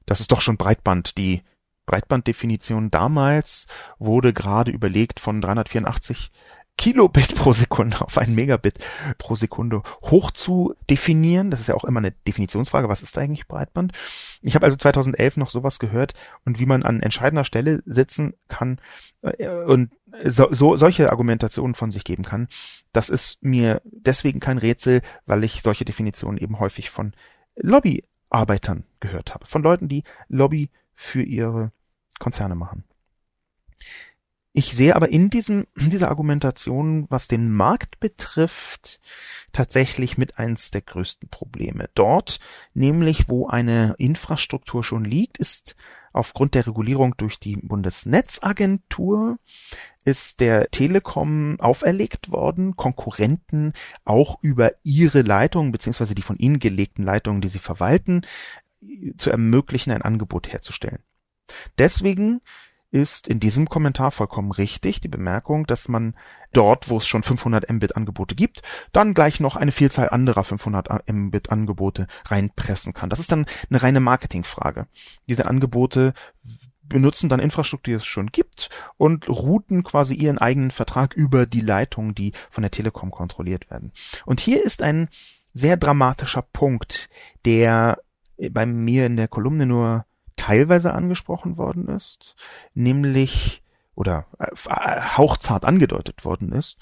[0.06, 1.18] Das ist doch schon Breitband.
[1.18, 1.42] Die
[1.86, 6.32] Breitbanddefinition damals wurde gerade überlegt von 384
[6.78, 8.80] Kilobit pro Sekunde auf ein Megabit
[9.20, 11.52] pro Sekunde hoch zu definieren.
[11.52, 12.90] Das ist ja auch immer eine Definitionsfrage.
[12.90, 13.94] Was ist eigentlich Breitband?
[14.42, 18.80] Ich habe also 2011 noch sowas gehört und wie man an entscheidender Stelle sitzen kann
[19.22, 19.92] äh, und
[20.26, 22.48] so, so solche Argumentationen von sich geben kann.
[22.94, 27.14] Das ist mir deswegen kein Rätsel, weil ich solche Definitionen eben häufig von
[27.56, 29.46] Lobbyarbeitern gehört habe.
[29.46, 31.72] Von Leuten, die Lobby für ihre
[32.20, 32.84] Konzerne machen.
[34.54, 39.00] Ich sehe aber in diesem, in dieser Argumentation, was den Markt betrifft,
[39.54, 41.90] tatsächlich mit eins der größten Probleme.
[41.96, 42.40] Dort,
[42.74, 45.76] nämlich wo eine Infrastruktur schon liegt, ist
[46.12, 49.38] aufgrund der Regulierung durch die Bundesnetzagentur
[50.04, 57.04] ist der Telekom auferlegt worden, Konkurrenten auch über ihre Leitungen beziehungsweise die von ihnen gelegten
[57.04, 58.22] Leitungen, die sie verwalten,
[59.18, 61.00] zu ermöglichen, ein Angebot herzustellen.
[61.78, 62.42] Deswegen
[62.92, 66.16] ist in diesem Kommentar vollkommen richtig die Bemerkung, dass man
[66.54, 71.10] dort, wo es schon 500 Mbit Angebote gibt, dann gleich noch eine Vielzahl anderer 500
[71.12, 73.10] Mbit Angebote reinpressen kann.
[73.10, 74.88] Das ist dann eine reine Marketingfrage.
[75.28, 76.14] Diese Angebote
[76.84, 81.62] benutzen dann Infrastruktur, die es schon gibt und routen quasi ihren eigenen Vertrag über die
[81.62, 83.94] Leitungen, die von der Telekom kontrolliert werden.
[84.26, 85.08] Und hier ist ein
[85.54, 87.10] sehr dramatischer Punkt,
[87.46, 88.02] der
[88.50, 90.06] bei mir in der Kolumne nur
[90.42, 92.36] teilweise angesprochen worden ist,
[92.74, 93.62] nämlich
[93.94, 96.80] oder äh, hauchzart angedeutet worden ist,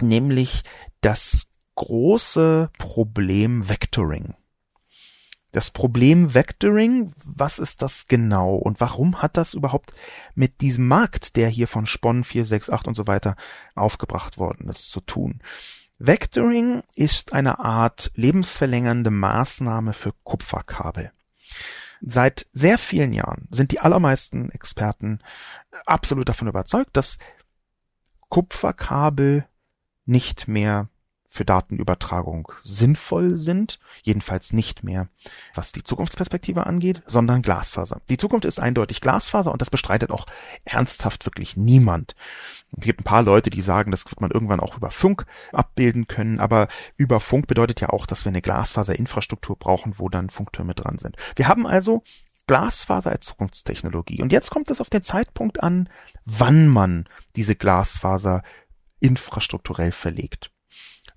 [0.00, 0.62] nämlich
[1.02, 4.34] das große Problem Vectoring.
[5.50, 9.90] Das Problem Vectoring, was ist das genau und warum hat das überhaupt
[10.34, 13.36] mit diesem Markt, der hier von Spon 468 und so weiter
[13.74, 15.42] aufgebracht worden ist, zu tun?
[15.98, 21.12] Vectoring ist eine Art lebensverlängernde Maßnahme für Kupferkabel.
[22.04, 25.20] Seit sehr vielen Jahren sind die allermeisten Experten
[25.86, 27.18] absolut davon überzeugt, dass
[28.28, 29.46] Kupferkabel
[30.04, 30.88] nicht mehr
[31.32, 35.08] für Datenübertragung sinnvoll sind, jedenfalls nicht mehr,
[35.54, 38.02] was die Zukunftsperspektive angeht, sondern Glasfaser.
[38.10, 40.26] Die Zukunft ist eindeutig Glasfaser und das bestreitet auch
[40.66, 42.16] ernsthaft wirklich niemand.
[42.76, 46.06] Es gibt ein paar Leute, die sagen, das wird man irgendwann auch über Funk abbilden
[46.06, 46.68] können, aber
[46.98, 51.16] über Funk bedeutet ja auch, dass wir eine Glasfaserinfrastruktur brauchen, wo dann Funktürme dran sind.
[51.36, 52.02] Wir haben also
[52.46, 54.20] Glasfaser als Zukunftstechnologie.
[54.20, 55.88] Und jetzt kommt es auf den Zeitpunkt an,
[56.26, 58.42] wann man diese Glasfaser
[59.00, 60.50] infrastrukturell verlegt.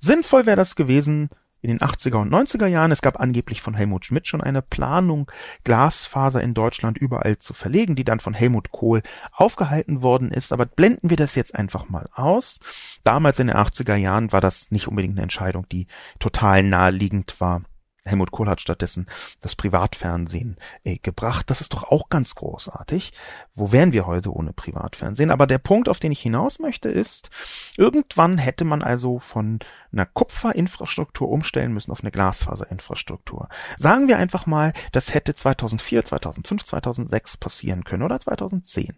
[0.05, 1.29] Sinnvoll wäre das gewesen
[1.61, 2.91] in den 80er und 90er Jahren.
[2.91, 5.31] Es gab angeblich von Helmut Schmidt schon eine Planung,
[5.63, 10.53] Glasfaser in Deutschland überall zu verlegen, die dann von Helmut Kohl aufgehalten worden ist.
[10.53, 12.59] Aber blenden wir das jetzt einfach mal aus.
[13.03, 15.87] Damals in den 80er Jahren war das nicht unbedingt eine Entscheidung, die
[16.19, 17.63] total naheliegend war.
[18.05, 19.07] Helmut Kohl hat stattdessen
[19.41, 21.49] das Privatfernsehen äh, gebracht.
[21.49, 23.13] Das ist doch auch ganz großartig.
[23.55, 25.31] Wo wären wir heute ohne Privatfernsehen?
[25.31, 27.29] Aber der Punkt, auf den ich hinaus möchte, ist,
[27.77, 29.59] irgendwann hätte man also von
[29.91, 33.49] einer Kupferinfrastruktur umstellen müssen auf eine Glasfaserinfrastruktur.
[33.77, 38.97] Sagen wir einfach mal, das hätte 2004, 2005, 2006 passieren können oder 2010.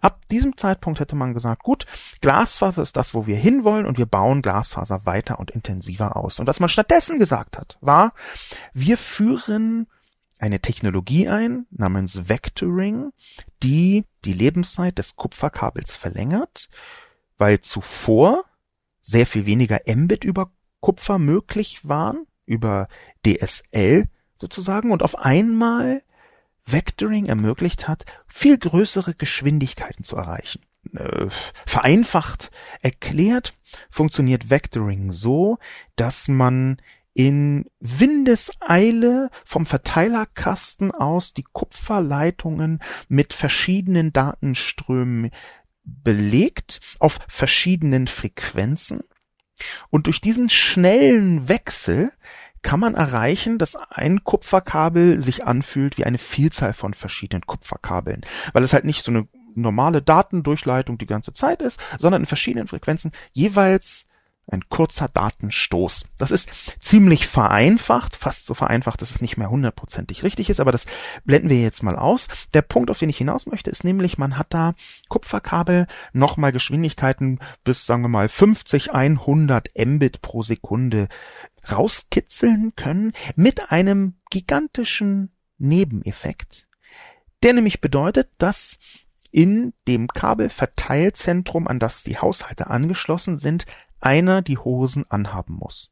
[0.00, 1.86] Ab diesem Zeitpunkt hätte man gesagt, gut,
[2.20, 6.38] Glasfaser ist das, wo wir hinwollen und wir bauen Glasfaser weiter und intensiver aus.
[6.38, 8.12] Und was man stattdessen gesagt hat, war,
[8.72, 9.86] wir führen
[10.38, 13.12] eine Technologie ein namens Vectoring,
[13.62, 16.68] die die Lebenszeit des Kupferkabels verlängert,
[17.38, 18.44] weil zuvor
[19.00, 22.88] sehr viel weniger Mbit über Kupfer möglich waren, über
[23.24, 24.06] DSL
[24.36, 26.02] sozusagen, und auf einmal
[26.64, 30.62] Vectoring ermöglicht hat, viel größere Geschwindigkeiten zu erreichen.
[30.94, 31.26] Äh,
[31.66, 32.50] vereinfacht
[32.82, 33.54] erklärt
[33.90, 35.58] funktioniert Vectoring so,
[35.96, 36.76] dass man
[37.14, 45.30] in Windeseile vom Verteilerkasten aus die Kupferleitungen mit verschiedenen Datenströmen
[45.84, 49.04] belegt auf verschiedenen Frequenzen
[49.90, 52.12] und durch diesen schnellen Wechsel
[52.64, 58.22] kann man erreichen, dass ein Kupferkabel sich anfühlt wie eine Vielzahl von verschiedenen Kupferkabeln,
[58.52, 62.66] weil es halt nicht so eine normale Datendurchleitung die ganze Zeit ist, sondern in verschiedenen
[62.66, 64.08] Frequenzen jeweils
[64.46, 66.06] ein kurzer Datenstoß.
[66.18, 70.72] Das ist ziemlich vereinfacht, fast so vereinfacht, dass es nicht mehr hundertprozentig richtig ist, aber
[70.72, 70.86] das
[71.24, 72.28] blenden wir jetzt mal aus.
[72.52, 74.74] Der Punkt, auf den ich hinaus möchte, ist nämlich, man hat da
[75.08, 81.08] Kupferkabel nochmal Geschwindigkeiten bis, sagen wir mal, 50, 100 Mbit pro Sekunde
[81.70, 86.68] rauskitzeln können mit einem gigantischen Nebeneffekt,
[87.42, 88.78] der nämlich bedeutet, dass
[89.30, 93.66] in dem Kabelverteilzentrum, an das die Haushalte angeschlossen sind,
[94.04, 95.90] einer die Hosen anhaben muss.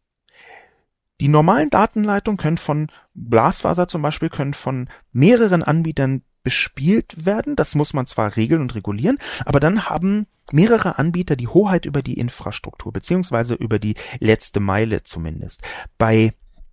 [1.21, 7.55] Die normalen Datenleitungen können von Glasfaser zum Beispiel können von mehreren Anbietern bespielt werden.
[7.55, 12.03] Das muss man zwar regeln und regulieren, aber dann haben mehrere Anbieter die Hoheit über
[12.03, 15.63] die Infrastruktur, beziehungsweise über die letzte Meile zumindest.
[15.99, 16.33] Bei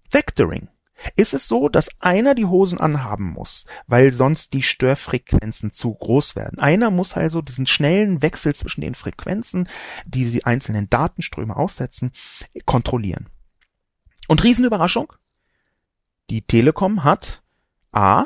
[0.10, 0.70] Vectoring
[1.16, 6.36] ist es so, dass einer die Hosen anhaben muss, weil sonst die Störfrequenzen zu groß
[6.36, 6.60] werden.
[6.60, 9.68] Einer muss also diesen schnellen Wechsel zwischen den Frequenzen,
[10.06, 12.12] die die einzelnen Datenströme aussetzen,
[12.66, 13.28] kontrollieren.
[14.28, 15.14] Und Riesenüberraschung,
[16.30, 17.42] die Telekom hat
[17.92, 18.26] A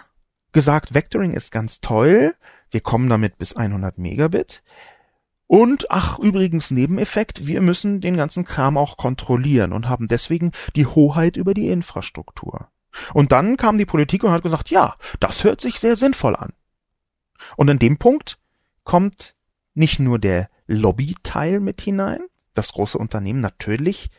[0.52, 2.36] gesagt, Vectoring ist ganz toll,
[2.74, 4.64] wir kommen damit bis 100 Megabit.
[5.48, 10.86] Und ach, übrigens Nebeneffekt, wir müssen den ganzen Kram auch kontrollieren und haben deswegen die
[10.86, 12.70] Hoheit über die Infrastruktur.
[13.14, 16.54] Und dann kam die Politik und hat gesagt, ja, das hört sich sehr sinnvoll an.
[17.58, 18.38] Und an dem Punkt
[18.84, 19.36] kommt
[19.74, 22.22] nicht nur der Lobbyteil mit hinein,
[22.54, 24.10] das große Unternehmen natürlich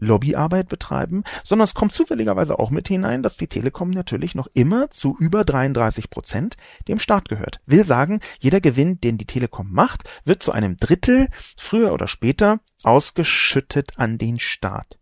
[0.00, 4.90] Lobbyarbeit betreiben, sondern es kommt zufälligerweise auch mit hinein, dass die Telekom natürlich noch immer
[4.90, 6.56] zu über 33 Prozent
[6.88, 7.60] dem Staat gehört.
[7.66, 12.60] Will sagen, jeder Gewinn, den die Telekom macht, wird zu einem Drittel früher oder später
[12.82, 14.98] ausgeschüttet an den Staat.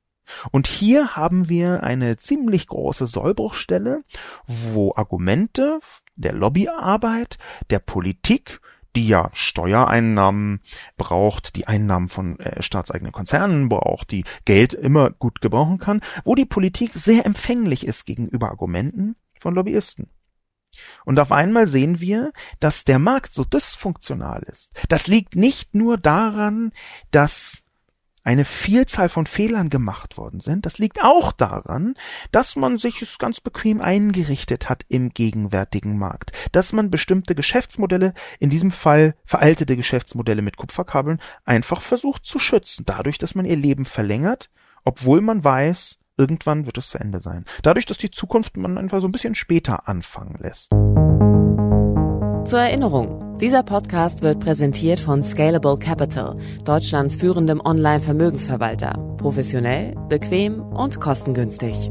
[0.51, 4.05] Und hier haben wir eine ziemlich große Sollbruchstelle,
[4.47, 5.81] wo Argumente
[6.17, 7.39] der Lobbyarbeit,
[7.71, 8.61] der Politik
[8.97, 10.61] die ja Steuereinnahmen
[10.97, 16.35] braucht, die Einnahmen von äh, staatseigenen Konzernen braucht, die Geld immer gut gebrauchen kann, wo
[16.35, 20.11] die Politik sehr empfänglich ist gegenüber Argumenten von Lobbyisten.
[21.05, 24.71] Und auf einmal sehen wir, dass der Markt so dysfunktional ist.
[24.89, 26.73] Das liegt nicht nur daran,
[27.11, 27.65] dass
[28.29, 30.67] eine Vielzahl von Fehlern gemacht worden sind.
[30.67, 31.95] Das liegt auch daran,
[32.31, 38.13] dass man sich es ganz bequem eingerichtet hat im gegenwärtigen Markt, dass man bestimmte Geschäftsmodelle,
[38.39, 43.57] in diesem Fall veraltete Geschäftsmodelle mit Kupferkabeln, einfach versucht zu schützen, dadurch, dass man ihr
[43.57, 44.51] Leben verlängert,
[44.85, 47.47] obwohl man weiß, irgendwann wird es zu Ende sein.
[47.63, 50.69] Dadurch, dass die Zukunft man einfach so ein bisschen später anfangen lässt.
[52.47, 58.93] Zur Erinnerung, dieser Podcast wird präsentiert von Scalable Capital, Deutschlands führendem Online-Vermögensverwalter.
[59.17, 61.91] Professionell, bequem und kostengünstig.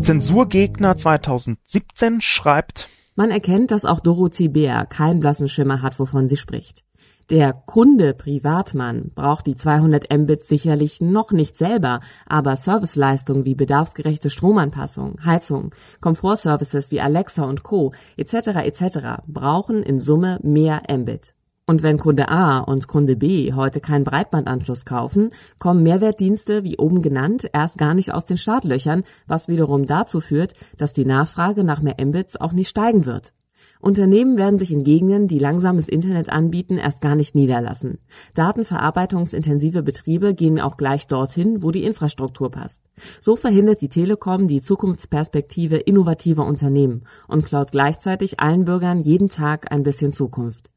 [0.00, 6.36] Zensurgegner 2017 schreibt, man erkennt, dass auch Dorothee Bär keinen blassen Schimmer hat, wovon sie
[6.36, 6.82] spricht.
[7.30, 14.28] Der Kunde Privatmann braucht die 200 Mbit sicherlich noch nicht selber, aber Serviceleistungen wie bedarfsgerechte
[14.28, 17.94] Stromanpassung, Heizung, Komfortservices wie Alexa und Co.
[18.18, 18.48] etc.
[18.64, 19.22] etc.
[19.26, 21.34] brauchen in Summe mehr Mbit.
[21.66, 27.00] Und wenn Kunde A und Kunde B heute keinen Breitbandanschluss kaufen, kommen Mehrwertdienste wie oben
[27.00, 31.80] genannt erst gar nicht aus den Startlöchern, was wiederum dazu führt, dass die Nachfrage nach
[31.80, 33.32] mehr Mbits auch nicht steigen wird.
[33.80, 37.98] Unternehmen werden sich in Gegenden, die langsames Internet anbieten, erst gar nicht niederlassen.
[38.34, 42.80] Datenverarbeitungsintensive Betriebe gehen auch gleich dorthin, wo die Infrastruktur passt.
[43.20, 49.70] So verhindert die Telekom die Zukunftsperspektive innovativer Unternehmen und klaut gleichzeitig allen Bürgern jeden Tag
[49.70, 50.70] ein bisschen Zukunft.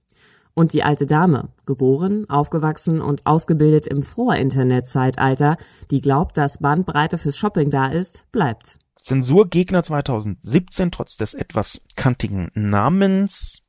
[0.54, 5.56] Und die alte Dame, geboren, aufgewachsen und ausgebildet im Vor-Internet-Zeitalter,
[5.92, 8.80] die glaubt, dass Bandbreite fürs Shopping da ist, bleibt.
[9.08, 13.64] Zensurgegner 2017, trotz des etwas kantigen Namens,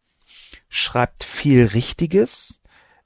[0.68, 2.61] schreibt viel Richtiges.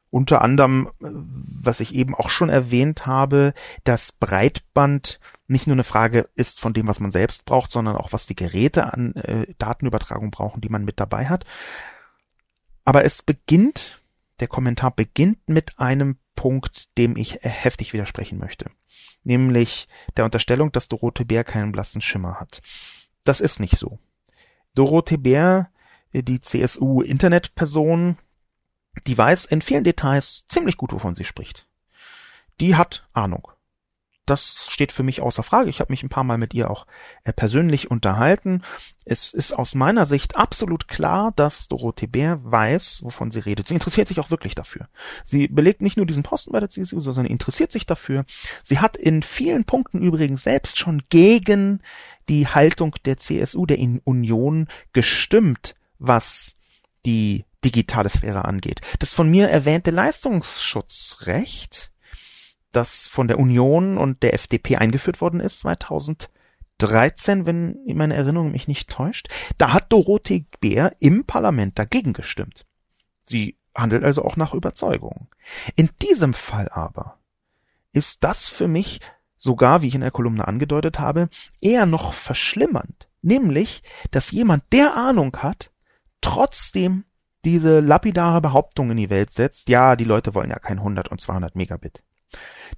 [0.08, 3.52] Unter anderem, was ich eben auch schon erwähnt habe,
[3.84, 8.14] dass Breitband nicht nur eine Frage ist von dem, was man selbst braucht, sondern auch
[8.14, 11.44] was die Geräte an äh, Datenübertragung brauchen, die man mit dabei hat.
[12.86, 14.00] Aber es beginnt,
[14.40, 18.70] der Kommentar beginnt mit einem Punkt, dem ich heftig widersprechen möchte
[19.24, 22.62] nämlich der Unterstellung, dass Dorothee Bär keinen blassen Schimmer hat.
[23.24, 23.98] Das ist nicht so.
[24.74, 25.70] Dorothee Bär,
[26.12, 28.18] die CSU-Internetperson,
[29.06, 31.68] die weiß in vielen Details ziemlich gut, wovon sie spricht.
[32.60, 33.48] Die hat Ahnung
[34.26, 35.68] das steht für mich außer Frage.
[35.68, 36.86] Ich habe mich ein paar Mal mit ihr auch
[37.24, 38.62] äh, persönlich unterhalten.
[39.04, 43.66] Es ist aus meiner Sicht absolut klar, dass Dorothee Bär weiß, wovon sie redet.
[43.66, 44.86] Sie interessiert sich auch wirklich dafür.
[45.24, 48.24] Sie belegt nicht nur diesen Posten bei der CSU, sondern interessiert sich dafür.
[48.62, 51.80] Sie hat in vielen Punkten übrigens selbst schon gegen
[52.28, 56.56] die Haltung der CSU, der Union gestimmt, was
[57.04, 58.82] die digitale Sphäre angeht.
[59.00, 61.91] Das von mir erwähnte Leistungsschutzrecht
[62.72, 68.68] das von der Union und der FDP eingeführt worden ist 2013, wenn meine Erinnerung mich
[68.68, 69.28] nicht täuscht.
[69.58, 72.66] Da hat Dorothee Bär im Parlament dagegen gestimmt.
[73.24, 75.28] Sie handelt also auch nach Überzeugung.
[75.76, 77.18] In diesem Fall aber
[77.92, 79.00] ist das für mich
[79.36, 81.28] sogar, wie ich in der Kolumne angedeutet habe,
[81.60, 83.08] eher noch verschlimmernd.
[83.22, 85.70] Nämlich, dass jemand, der Ahnung hat,
[86.20, 87.04] trotzdem
[87.44, 91.20] diese lapidare Behauptung in die Welt setzt, ja, die Leute wollen ja kein 100 und
[91.20, 92.02] 200 Megabit.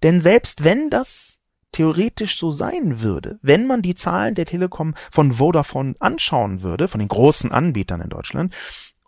[0.02, 1.40] Denn selbst wenn das
[1.72, 7.00] theoretisch so sein würde, wenn man die Zahlen der Telekom von Vodafone anschauen würde, von
[7.00, 8.54] den großen Anbietern in Deutschland,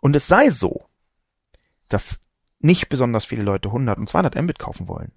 [0.01, 0.85] und es sei so,
[1.87, 2.21] dass
[2.59, 5.13] nicht besonders viele Leute 100 und 200 Mbit kaufen wollen,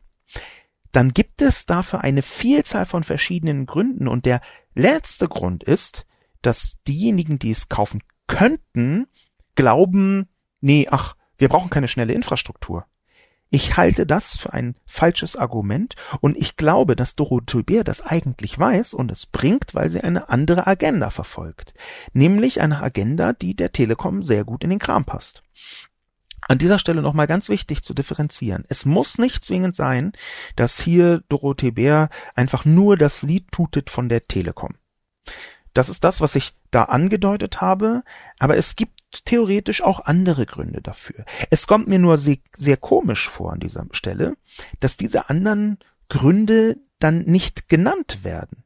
[0.92, 4.40] dann gibt es dafür eine Vielzahl von verschiedenen Gründen und der
[4.74, 6.06] letzte Grund ist,
[6.42, 9.06] dass diejenigen, die es kaufen könnten,
[9.54, 10.28] glauben,
[10.60, 12.86] nee, ach, wir brauchen keine schnelle Infrastruktur.
[13.52, 18.56] Ich halte das für ein falsches Argument und ich glaube, dass Dorothee Bär das eigentlich
[18.56, 21.74] weiß und es bringt, weil sie eine andere Agenda verfolgt.
[22.12, 25.42] Nämlich eine Agenda, die der Telekom sehr gut in den Kram passt.
[26.46, 28.64] An dieser Stelle nochmal ganz wichtig zu differenzieren.
[28.68, 30.12] Es muss nicht zwingend sein,
[30.54, 34.76] dass hier Dorothee Bär einfach nur das Lied tutet von der Telekom.
[35.74, 38.02] Das ist das, was ich da angedeutet habe,
[38.38, 41.24] aber es gibt theoretisch auch andere Gründe dafür.
[41.50, 44.36] Es kommt mir nur sehr, sehr komisch vor an dieser Stelle,
[44.80, 48.64] dass diese anderen Gründe dann nicht genannt werden,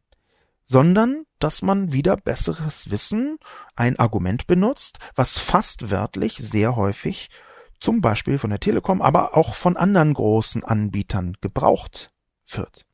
[0.66, 3.38] sondern dass man wieder besseres Wissen
[3.76, 7.30] ein Argument benutzt, was fast wörtlich sehr häufig
[7.80, 12.10] zum Beispiel von der Telekom, aber auch von anderen großen Anbietern gebraucht
[12.46, 12.86] wird.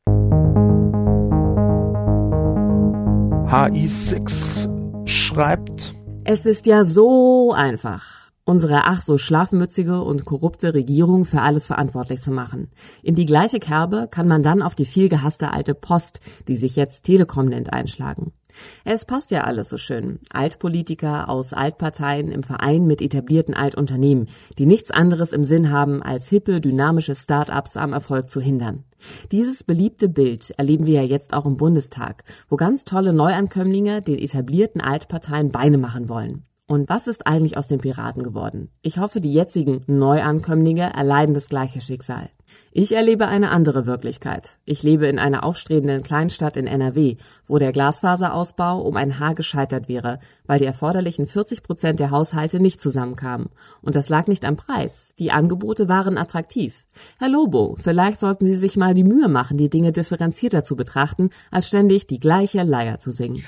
[3.47, 5.93] HI6 schreibt,
[6.23, 12.21] es ist ja so einfach unsere ach so schlafmützige und korrupte Regierung für alles verantwortlich
[12.21, 12.69] zu machen.
[13.03, 16.75] In die gleiche Kerbe kann man dann auf die viel gehasste alte Post, die sich
[16.75, 18.33] jetzt Telekom nennt, einschlagen.
[18.83, 20.19] Es passt ja alles so schön.
[20.31, 26.27] Altpolitiker aus Altparteien im Verein mit etablierten Altunternehmen, die nichts anderes im Sinn haben, als
[26.29, 28.83] hippe, dynamische Start-ups am Erfolg zu hindern.
[29.31, 34.19] Dieses beliebte Bild erleben wir ja jetzt auch im Bundestag, wo ganz tolle Neuankömmlinge den
[34.19, 36.45] etablierten Altparteien Beine machen wollen.
[36.71, 38.69] Und was ist eigentlich aus den Piraten geworden?
[38.81, 42.29] Ich hoffe, die jetzigen Neuankömmlinge erleiden das gleiche Schicksal.
[42.71, 44.57] Ich erlebe eine andere Wirklichkeit.
[44.63, 49.89] Ich lebe in einer aufstrebenden Kleinstadt in NRW, wo der Glasfaserausbau um ein Haar gescheitert
[49.89, 53.49] wäre, weil die erforderlichen 40 Prozent der Haushalte nicht zusammenkamen.
[53.81, 55.11] Und das lag nicht am Preis.
[55.19, 56.85] Die Angebote waren attraktiv.
[57.19, 61.31] Herr Lobo, vielleicht sollten Sie sich mal die Mühe machen, die Dinge differenzierter zu betrachten,
[61.51, 63.43] als ständig die gleiche Leier zu singen.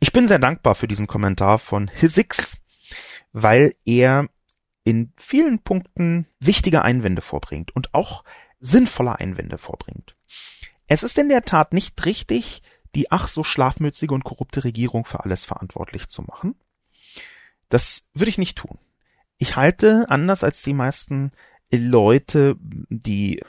[0.00, 2.58] Ich bin sehr dankbar für diesen Kommentar von Hisix,
[3.32, 4.28] weil er
[4.84, 8.24] in vielen Punkten wichtige Einwände vorbringt und auch
[8.60, 10.16] sinnvolle Einwände vorbringt.
[10.86, 12.62] Es ist in der Tat nicht richtig,
[12.94, 16.54] die ach so schlafmützige und korrupte Regierung für alles verantwortlich zu machen.
[17.68, 18.78] Das würde ich nicht tun.
[19.38, 21.32] Ich halte, anders als die meisten
[21.70, 23.42] Leute, die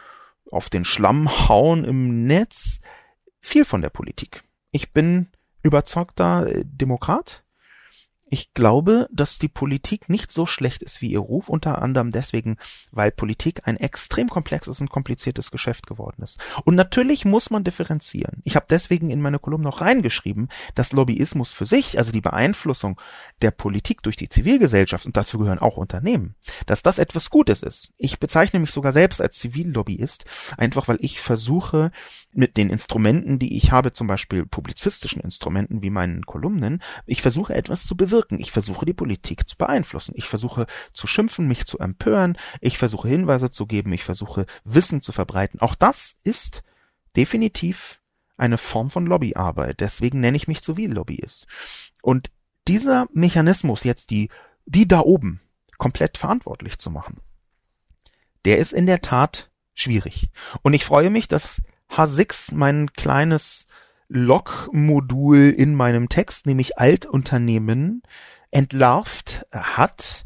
[0.51, 2.81] auf den Schlamm hauen im Netz,
[3.39, 4.43] viel von der Politik.
[4.71, 5.29] Ich bin
[5.67, 7.43] überzeugter äh, Demokrat.
[8.29, 12.57] Ich glaube, dass die Politik nicht so schlecht ist wie ihr Ruf, unter anderem deswegen,
[12.91, 16.37] weil Politik ein extrem komplexes und kompliziertes Geschäft geworden ist.
[16.65, 18.41] Und natürlich muss man differenzieren.
[18.43, 22.99] Ich habe deswegen in meine Kolumne noch reingeschrieben, dass Lobbyismus für sich, also die Beeinflussung
[23.41, 27.93] der Politik durch die Zivilgesellschaft, und dazu gehören auch Unternehmen, dass das etwas Gutes ist.
[27.97, 30.25] Ich bezeichne mich sogar selbst als Zivillobbyist,
[30.57, 31.91] einfach weil ich versuche,
[32.33, 37.55] mit den Instrumenten, die ich habe, zum Beispiel publizistischen Instrumenten wie meinen Kolumnen, ich versuche
[37.55, 38.39] etwas zu bewirken wirken.
[38.39, 40.13] Ich versuche die Politik zu beeinflussen.
[40.15, 42.37] Ich versuche zu schimpfen, mich zu empören.
[42.61, 43.93] Ich versuche Hinweise zu geben.
[43.93, 45.61] Ich versuche Wissen zu verbreiten.
[45.61, 46.63] Auch das ist
[47.15, 48.01] definitiv
[48.37, 49.79] eine Form von Lobbyarbeit.
[49.79, 51.45] Deswegen nenne ich mich Zivillobbyist.
[52.01, 52.31] Und
[52.67, 54.29] dieser Mechanismus jetzt die,
[54.65, 55.41] die da oben
[55.77, 57.21] komplett verantwortlich zu machen,
[58.45, 60.29] der ist in der Tat schwierig.
[60.63, 61.61] Und ich freue mich, dass
[61.91, 63.67] H6 mein kleines
[64.09, 68.03] Log-Modul in meinem Text, nämlich Altunternehmen,
[68.51, 70.25] entlarvt hat.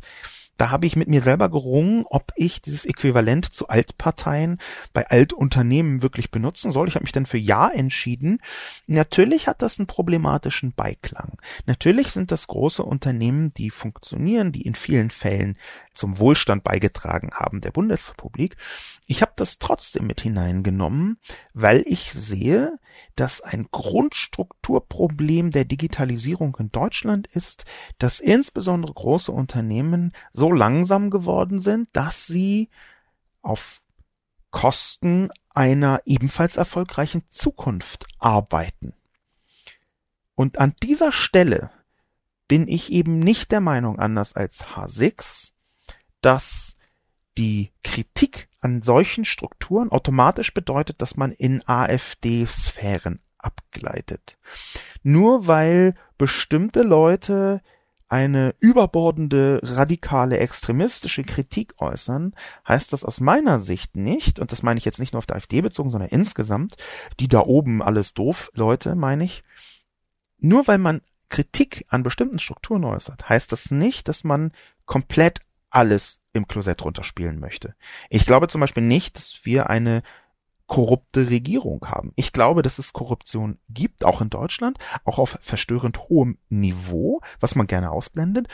[0.61, 4.59] Da habe ich mit mir selber gerungen, ob ich dieses Äquivalent zu Altparteien
[4.93, 6.87] bei Altunternehmen wirklich benutzen soll.
[6.87, 8.43] Ich habe mich dann für Ja entschieden.
[8.85, 11.37] Natürlich hat das einen problematischen Beiklang.
[11.65, 15.57] Natürlich sind das große Unternehmen, die funktionieren, die in vielen Fällen
[15.95, 18.55] zum Wohlstand beigetragen haben der Bundesrepublik.
[19.07, 21.17] Ich habe das trotzdem mit hineingenommen,
[21.55, 22.77] weil ich sehe,
[23.15, 27.65] dass ein Grundstrukturproblem der Digitalisierung in Deutschland ist,
[27.97, 32.69] dass insbesondere große Unternehmen so langsam geworden sind, dass sie
[33.41, 33.81] auf
[34.51, 38.93] Kosten einer ebenfalls erfolgreichen Zukunft arbeiten.
[40.35, 41.71] Und an dieser Stelle
[42.47, 45.51] bin ich eben nicht der Meinung, anders als H6,
[46.21, 46.75] dass
[47.37, 54.37] die Kritik an solchen Strukturen automatisch bedeutet, dass man in AfD-Sphären abgleitet.
[55.03, 57.61] Nur weil bestimmte Leute
[58.11, 62.33] eine überbordende, radikale, extremistische Kritik äußern,
[62.67, 65.37] heißt das aus meiner Sicht nicht, und das meine ich jetzt nicht nur auf der
[65.37, 66.75] AfD bezogen, sondern insgesamt,
[67.21, 69.43] die da oben alles doof, Leute, meine ich,
[70.39, 74.51] nur weil man Kritik an bestimmten Strukturen äußert, heißt das nicht, dass man
[74.85, 75.39] komplett
[75.69, 77.75] alles im Klosett runterspielen möchte.
[78.09, 80.03] Ich glaube zum Beispiel nicht, dass wir eine
[80.71, 82.13] korrupte Regierung haben.
[82.15, 87.55] Ich glaube, dass es Korruption gibt, auch in Deutschland, auch auf verstörend hohem Niveau, was
[87.55, 88.47] man gerne ausblendet.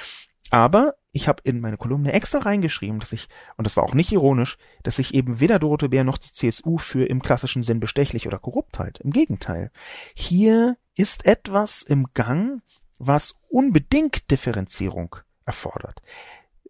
[0.50, 4.12] Aber ich habe in meine Kolumne extra reingeschrieben, dass ich, und das war auch nicht
[4.12, 8.26] ironisch, dass ich eben weder Dorothee Bär noch die CSU für im klassischen Sinn bestechlich
[8.26, 9.00] oder korrupt halt.
[9.02, 9.70] Im Gegenteil.
[10.16, 12.64] Hier ist etwas im Gang,
[12.98, 16.02] was unbedingt Differenzierung erfordert.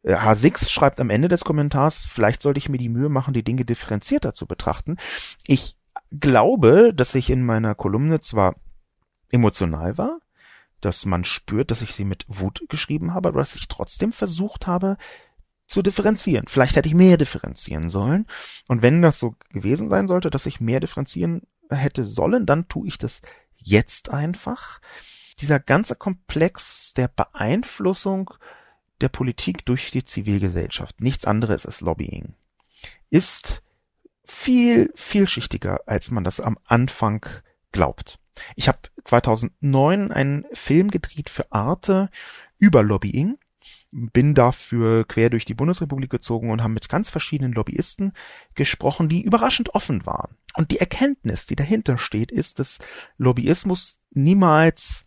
[0.04, 3.66] H6 schreibt am Ende des Kommentars, vielleicht sollte ich mir die Mühe machen, die Dinge
[3.66, 4.98] differenzierter zu betrachten.
[5.46, 5.78] Ich
[6.12, 8.56] glaube, dass ich in meiner Kolumne zwar
[9.32, 10.20] emotional war,
[10.82, 14.68] dass man spürt, dass ich sie mit Wut geschrieben habe, aber dass ich trotzdem versucht
[14.68, 14.98] habe,
[15.66, 16.46] zu differenzieren.
[16.48, 18.26] Vielleicht hätte ich mehr differenzieren sollen.
[18.68, 22.88] Und wenn das so gewesen sein sollte, dass ich mehr differenzieren hätte sollen, dann tue
[22.88, 23.22] ich das
[23.56, 24.80] jetzt einfach.
[25.40, 28.34] Dieser ganze Komplex der Beeinflussung
[29.02, 32.34] der Politik durch die Zivilgesellschaft, nichts anderes als Lobbying,
[33.10, 33.62] ist
[34.24, 37.26] viel vielschichtiger, als man das am Anfang
[37.72, 38.20] glaubt.
[38.56, 42.10] Ich habe 2009 einen Film gedreht für Arte
[42.60, 43.38] über Lobbying,
[43.92, 48.14] bin dafür quer durch die Bundesrepublik gezogen und haben mit ganz verschiedenen Lobbyisten
[48.54, 50.36] gesprochen, die überraschend offen waren.
[50.56, 52.80] Und die Erkenntnis, die dahinter steht, ist, dass
[53.18, 55.06] Lobbyismus niemals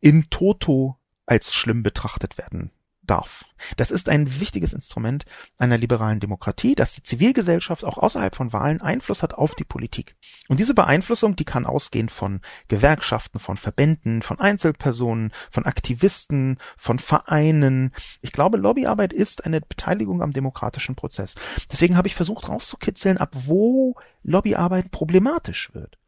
[0.00, 2.70] in toto als schlimm betrachtet werden
[3.12, 3.44] darf.
[3.76, 5.26] Das ist ein wichtiges Instrument
[5.58, 10.16] einer liberalen Demokratie, dass die Zivilgesellschaft auch außerhalb von Wahlen Einfluss hat auf die Politik.
[10.48, 16.98] Und diese Beeinflussung, die kann ausgehen von Gewerkschaften, von Verbänden, von Einzelpersonen, von Aktivisten, von
[16.98, 17.92] Vereinen.
[18.22, 21.34] Ich glaube, Lobbyarbeit ist eine Beteiligung am demokratischen Prozess.
[21.70, 25.98] Deswegen habe ich versucht rauszukitzeln, ab wo Lobbyarbeit problematisch wird.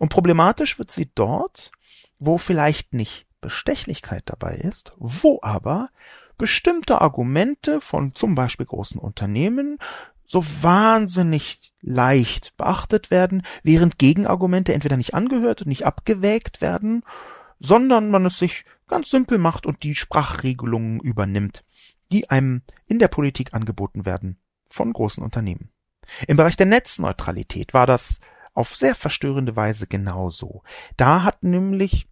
[0.00, 1.70] Und problematisch wird sie dort,
[2.18, 5.90] wo vielleicht nicht Bestechlichkeit dabei ist, wo aber
[6.40, 9.76] bestimmte Argumente von zum Beispiel großen Unternehmen
[10.26, 17.04] so wahnsinnig leicht beachtet werden, während Gegenargumente entweder nicht angehört und nicht abgewägt werden,
[17.58, 21.62] sondern man es sich ganz simpel macht und die Sprachregelungen übernimmt,
[22.10, 24.38] die einem in der Politik angeboten werden
[24.70, 25.68] von großen Unternehmen.
[26.26, 28.20] Im Bereich der Netzneutralität war das
[28.54, 30.62] auf sehr verstörende Weise genauso.
[30.96, 32.08] Da hat nämlich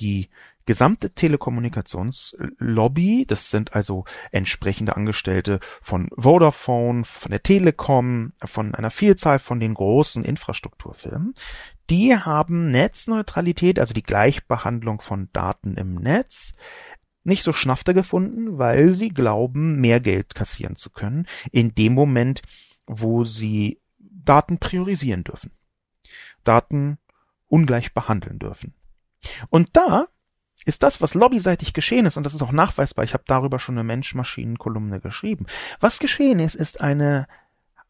[0.00, 0.28] die
[0.70, 9.40] gesamte Telekommunikationslobby, das sind also entsprechende Angestellte von Vodafone, von der Telekom, von einer Vielzahl
[9.40, 11.34] von den großen Infrastrukturfirmen,
[11.90, 16.52] die haben Netzneutralität, also die Gleichbehandlung von Daten im Netz,
[17.24, 22.42] nicht so schnafter gefunden, weil sie glauben, mehr Geld kassieren zu können, in dem Moment,
[22.86, 25.50] wo sie Daten priorisieren dürfen.
[26.44, 26.98] Daten
[27.48, 28.72] ungleich behandeln dürfen.
[29.48, 30.06] Und da
[30.64, 33.76] ist das, was lobbyseitig geschehen ist, und das ist auch nachweisbar, ich habe darüber schon
[33.76, 35.46] eine Mensch-Maschinen-Kolumne geschrieben,
[35.80, 37.26] was geschehen ist, ist eine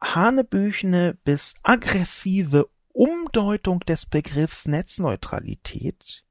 [0.00, 6.24] hanebüchene bis aggressive Umdeutung des Begriffs Netzneutralität,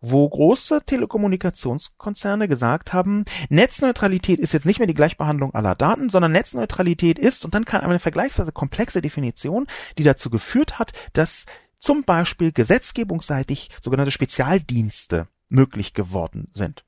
[0.00, 6.32] wo große Telekommunikationskonzerne gesagt haben, Netzneutralität ist jetzt nicht mehr die Gleichbehandlung aller Daten, sondern
[6.32, 9.66] Netzneutralität ist, und dann kam eine vergleichsweise komplexe Definition,
[9.98, 11.46] die dazu geführt hat, dass
[11.78, 16.84] zum Beispiel gesetzgebungsseitig sogenannte Spezialdienste möglich geworden sind.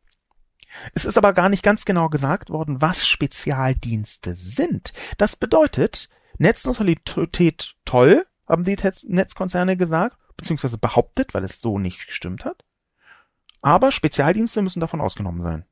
[0.94, 4.92] Es ist aber gar nicht ganz genau gesagt worden, was Spezialdienste sind.
[5.18, 6.08] Das bedeutet,
[6.38, 12.64] Netzneutralität toll, haben die Netzkonzerne gesagt, beziehungsweise behauptet, weil es so nicht gestimmt hat.
[13.60, 15.64] Aber Spezialdienste müssen davon ausgenommen sein.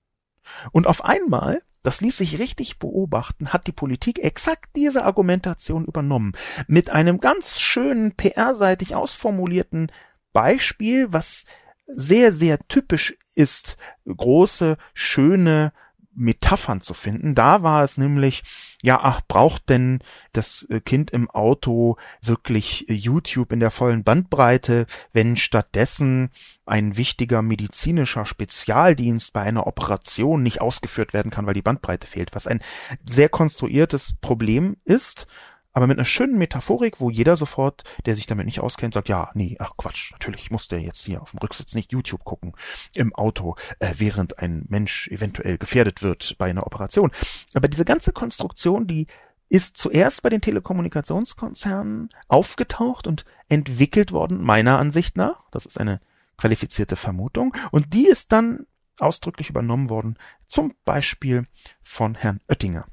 [0.72, 6.32] Und auf einmal, das ließ sich richtig beobachten, hat die Politik exakt diese Argumentation übernommen.
[6.66, 9.90] Mit einem ganz schönen PR-seitig ausformulierten
[10.32, 11.46] Beispiel, was
[11.92, 13.76] sehr, sehr typisch ist,
[14.06, 15.72] große, schöne
[16.14, 17.34] Metaphern zu finden.
[17.34, 18.42] Da war es nämlich,
[18.82, 20.00] ja, ach, braucht denn
[20.32, 26.30] das äh, Kind im Auto wirklich äh, YouTube in der vollen Bandbreite, wenn stattdessen
[26.66, 32.34] ein wichtiger medizinischer Spezialdienst bei einer Operation nicht ausgeführt werden kann, weil die Bandbreite fehlt,
[32.34, 32.60] was ein
[33.08, 35.26] sehr konstruiertes Problem ist
[35.72, 39.30] aber mit einer schönen Metaphorik, wo jeder sofort, der sich damit nicht auskennt, sagt, ja,
[39.34, 42.52] nee, ach Quatsch, natürlich muss der jetzt hier auf dem Rücksitz nicht YouTube gucken
[42.94, 47.10] im Auto, äh, während ein Mensch eventuell gefährdet wird bei einer Operation.
[47.54, 49.06] Aber diese ganze Konstruktion, die
[49.48, 56.00] ist zuerst bei den Telekommunikationskonzernen aufgetaucht und entwickelt worden, meiner Ansicht nach, das ist eine
[56.36, 58.66] qualifizierte Vermutung, und die ist dann
[58.98, 61.46] ausdrücklich übernommen worden, zum Beispiel
[61.82, 62.86] von Herrn Oettinger,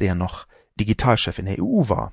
[0.00, 0.46] der noch
[0.82, 2.12] Digitalchef in der EU war.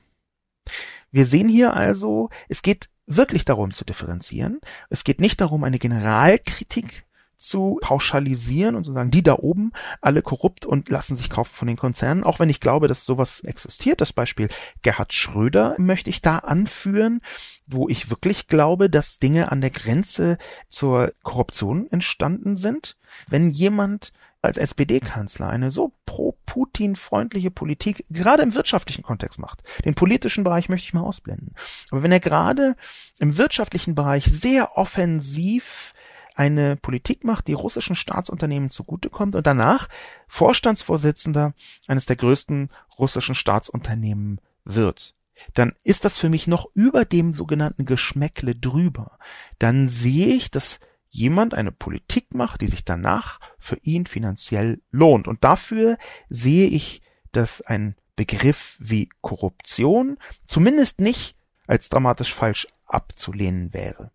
[1.11, 4.59] Wir sehen hier also, es geht wirklich darum zu differenzieren.
[4.89, 7.05] Es geht nicht darum, eine Generalkritik
[7.39, 11.67] zu pauschalisieren und zu sagen, die da oben, alle korrupt und lassen sich kaufen von
[11.69, 14.01] den Konzernen, auch wenn ich glaube, dass sowas existiert.
[14.01, 14.49] Das Beispiel
[14.81, 17.21] Gerhard Schröder möchte ich da anführen,
[17.65, 20.37] wo ich wirklich glaube, dass Dinge an der Grenze
[20.69, 22.97] zur Korruption entstanden sind.
[23.27, 24.11] Wenn jemand
[24.41, 29.63] als SPD-Kanzler eine so pro-Putin-freundliche Politik gerade im wirtschaftlichen Kontext macht.
[29.83, 31.55] Den politischen Bereich möchte ich mal ausblenden.
[31.91, 32.75] Aber wenn er gerade
[33.19, 35.93] im wirtschaftlichen Bereich sehr offensiv
[36.35, 39.89] eine Politik macht, die russischen Staatsunternehmen zugutekommt und danach
[40.29, 41.53] Vorstandsvorsitzender
[41.87, 45.15] eines der größten russischen Staatsunternehmen wird,
[45.53, 49.17] dann ist das für mich noch über dem sogenannten Geschmäckle drüber.
[49.57, 50.79] Dann sehe ich, dass
[51.09, 55.27] jemand eine Politik macht, die sich danach für ihn finanziell lohnt.
[55.27, 55.97] Und dafür
[56.29, 57.01] sehe ich,
[57.31, 61.35] dass ein Begriff wie Korruption zumindest nicht
[61.67, 64.11] als dramatisch falsch abzulehnen wäre.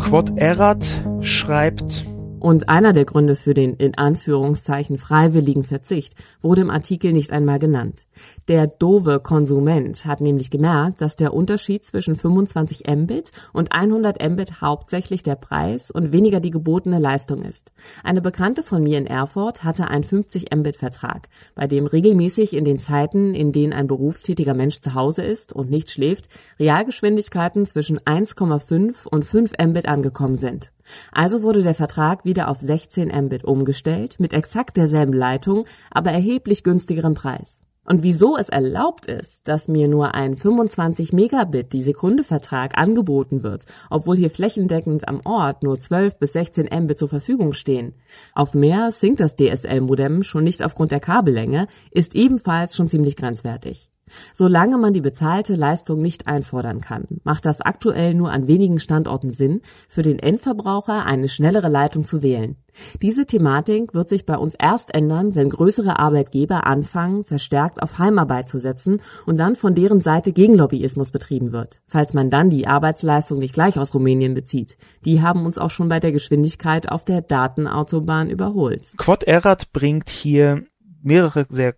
[0.00, 2.04] Quod Erat schreibt,
[2.40, 7.58] und einer der Gründe für den in Anführungszeichen freiwilligen Verzicht wurde im Artikel nicht einmal
[7.58, 8.06] genannt.
[8.48, 14.60] Der doofe Konsument hat nämlich gemerkt, dass der Unterschied zwischen 25 Mbit und 100 Mbit
[14.60, 17.72] hauptsächlich der Preis und weniger die gebotene Leistung ist.
[18.02, 22.64] Eine Bekannte von mir in Erfurt hatte einen 50 Mbit Vertrag, bei dem regelmäßig in
[22.64, 26.28] den Zeiten, in denen ein berufstätiger Mensch zu Hause ist und nicht schläft,
[26.58, 30.72] Realgeschwindigkeiten zwischen 1,5 und 5 Mbit angekommen sind.
[31.12, 36.62] Also wurde der Vertrag wieder auf 16 Mbit umgestellt, mit exakt derselben Leitung, aber erheblich
[36.62, 37.60] günstigeren Preis.
[37.90, 43.42] Und wieso es erlaubt ist, dass mir nur ein 25 Megabit die Sekunde Vertrag angeboten
[43.42, 47.94] wird, obwohl hier flächendeckend am Ort nur 12 bis 16 Mbit zur Verfügung stehen.
[48.32, 53.90] Auf mehr sinkt das DSL-Modem schon nicht aufgrund der Kabellänge, ist ebenfalls schon ziemlich grenzwertig.
[54.32, 59.30] Solange man die bezahlte Leistung nicht einfordern kann, macht das aktuell nur an wenigen Standorten
[59.30, 62.56] Sinn, für den Endverbraucher eine schnellere Leitung zu wählen.
[63.02, 68.48] Diese Thematik wird sich bei uns erst ändern, wenn größere Arbeitgeber anfangen, verstärkt auf Heimarbeit
[68.48, 73.38] zu setzen und dann von deren Seite Gegenlobbyismus betrieben wird, falls man dann die Arbeitsleistung
[73.38, 74.76] nicht gleich aus Rumänien bezieht.
[75.04, 78.94] Die haben uns auch schon bei der Geschwindigkeit auf der Datenautobahn überholt.
[78.96, 80.64] Quad Erat bringt hier
[81.02, 81.74] mehrere sehr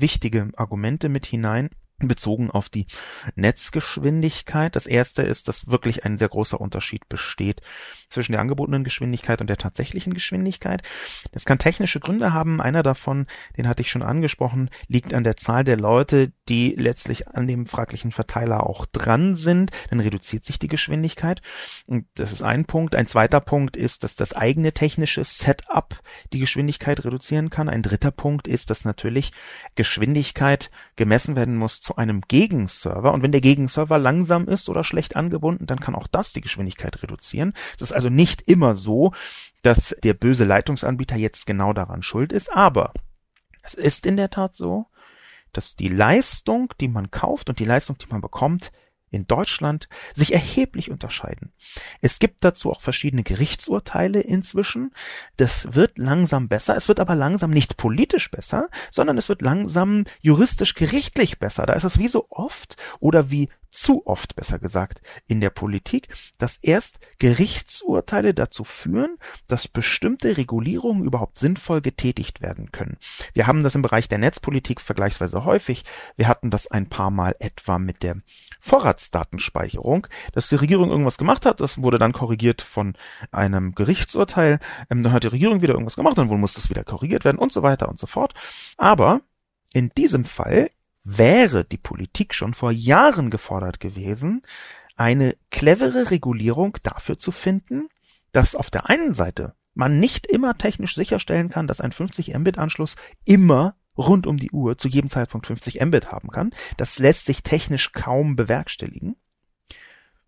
[0.00, 1.70] wichtige Argumente mit hinein
[2.08, 2.86] bezogen auf die
[3.34, 4.76] Netzgeschwindigkeit.
[4.76, 7.62] Das erste ist, dass wirklich ein sehr großer Unterschied besteht
[8.08, 10.82] zwischen der angebotenen Geschwindigkeit und der tatsächlichen Geschwindigkeit.
[11.32, 12.60] Das kann technische Gründe haben.
[12.60, 13.26] Einer davon,
[13.56, 17.66] den hatte ich schon angesprochen, liegt an der Zahl der Leute, die letztlich an dem
[17.66, 19.70] fraglichen Verteiler auch dran sind.
[19.90, 21.42] Dann reduziert sich die Geschwindigkeit.
[21.86, 22.94] Und das ist ein Punkt.
[22.94, 26.00] Ein zweiter Punkt ist, dass das eigene technische Setup
[26.32, 27.68] die Geschwindigkeit reduzieren kann.
[27.68, 29.32] Ein dritter Punkt ist, dass natürlich
[29.74, 33.12] Geschwindigkeit gemessen werden muss zu einem Gegenserver.
[33.12, 37.02] Und wenn der Gegenserver langsam ist oder schlecht angebunden, dann kann auch das die Geschwindigkeit
[37.02, 37.52] reduzieren.
[37.78, 39.12] Das ist also nicht immer so,
[39.62, 42.92] dass der böse Leitungsanbieter jetzt genau daran schuld ist, aber
[43.62, 44.86] es ist in der Tat so,
[45.52, 48.72] dass die Leistung, die man kauft und die Leistung, die man bekommt,
[49.14, 51.52] in Deutschland sich erheblich unterscheiden.
[52.00, 54.92] Es gibt dazu auch verschiedene Gerichtsurteile inzwischen.
[55.36, 56.76] Das wird langsam besser.
[56.76, 61.66] Es wird aber langsam nicht politisch besser, sondern es wird langsam juristisch gerichtlich besser.
[61.66, 66.08] Da ist es wie so oft oder wie zu oft besser gesagt in der Politik,
[66.38, 72.96] dass erst Gerichtsurteile dazu führen, dass bestimmte Regulierungen überhaupt sinnvoll getätigt werden können.
[73.32, 75.84] Wir haben das im Bereich der Netzpolitik vergleichsweise häufig.
[76.16, 78.16] Wir hatten das ein paar Mal etwa mit der
[78.60, 82.94] Vorratsdatenspeicherung, dass die Regierung irgendwas gemacht hat, das wurde dann korrigiert von
[83.32, 87.24] einem Gerichtsurteil, ähm, dann hat die Regierung wieder irgendwas gemacht, dann muss das wieder korrigiert
[87.24, 88.34] werden und so weiter und so fort.
[88.76, 89.20] Aber
[89.72, 90.70] in diesem Fall
[91.04, 94.42] wäre die Politik schon vor Jahren gefordert gewesen,
[94.96, 97.88] eine clevere Regulierung dafür zu finden,
[98.32, 102.58] dass auf der einen Seite man nicht immer technisch sicherstellen kann, dass ein 50 Mbit
[102.58, 106.52] Anschluss immer rund um die Uhr zu jedem Zeitpunkt 50 Mbit haben kann.
[106.76, 109.16] Das lässt sich technisch kaum bewerkstelligen.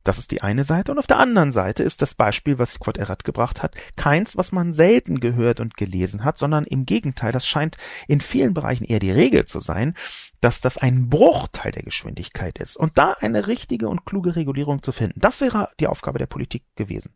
[0.07, 0.93] Das ist die eine Seite.
[0.93, 4.53] Und auf der anderen Seite ist das Beispiel, was Quad Erat gebracht hat, keins, was
[4.53, 7.77] man selten gehört und gelesen hat, sondern im Gegenteil, das scheint
[8.07, 9.95] in vielen Bereichen eher die Regel zu sein,
[10.41, 12.77] dass das ein Bruchteil der Geschwindigkeit ist.
[12.77, 16.63] Und da eine richtige und kluge Regulierung zu finden, das wäre die Aufgabe der Politik
[16.77, 17.13] gewesen.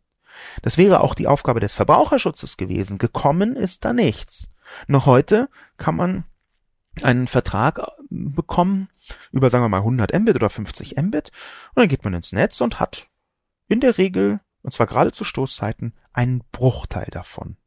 [0.61, 2.97] Das wäre auch die Aufgabe des Verbraucherschutzes gewesen.
[2.97, 4.51] Gekommen ist da nichts.
[4.87, 6.25] Noch heute kann man
[7.01, 8.89] einen Vertrag äh, bekommen
[9.31, 11.31] über, sagen wir mal, 100 Mbit oder 50 Mbit
[11.73, 13.07] und dann geht man ins Netz und hat
[13.67, 17.57] in der Regel und zwar gerade zu Stoßzeiten, einen Bruchteil davon.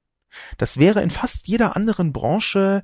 [0.58, 2.82] Das wäre in fast jeder anderen Branche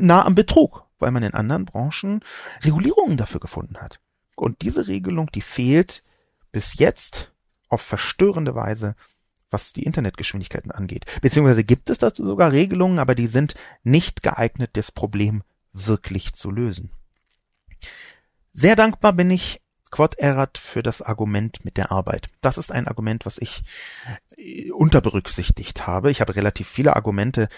[0.00, 2.24] nah am Betrug, weil man in anderen Branchen
[2.62, 4.00] Regulierungen dafür gefunden hat.
[4.34, 6.02] Und diese Regelung, die fehlt
[6.50, 7.32] bis jetzt
[7.68, 8.94] auf verstörende Weise,
[9.52, 11.06] was die Internetgeschwindigkeiten angeht.
[11.20, 15.42] Beziehungsweise gibt es dazu sogar Regelungen, aber die sind nicht geeignet, das Problem
[15.72, 16.90] wirklich zu lösen.
[18.52, 22.30] Sehr dankbar bin ich Quod erat für das Argument mit der Arbeit.
[22.40, 23.62] Das ist ein Argument, was ich
[24.36, 26.10] äh, unterberücksichtigt habe.
[26.10, 27.48] Ich habe relativ viele Argumente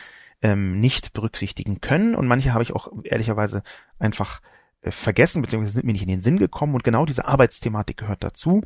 [0.43, 3.63] ähm, nicht berücksichtigen können und manche habe ich auch ehrlicherweise
[4.01, 4.41] einfach
[4.83, 8.25] äh, vergessen, beziehungsweise sind mir nicht in den Sinn gekommen und genau diese Arbeitsthematik gehört
[8.25, 8.63] dazu.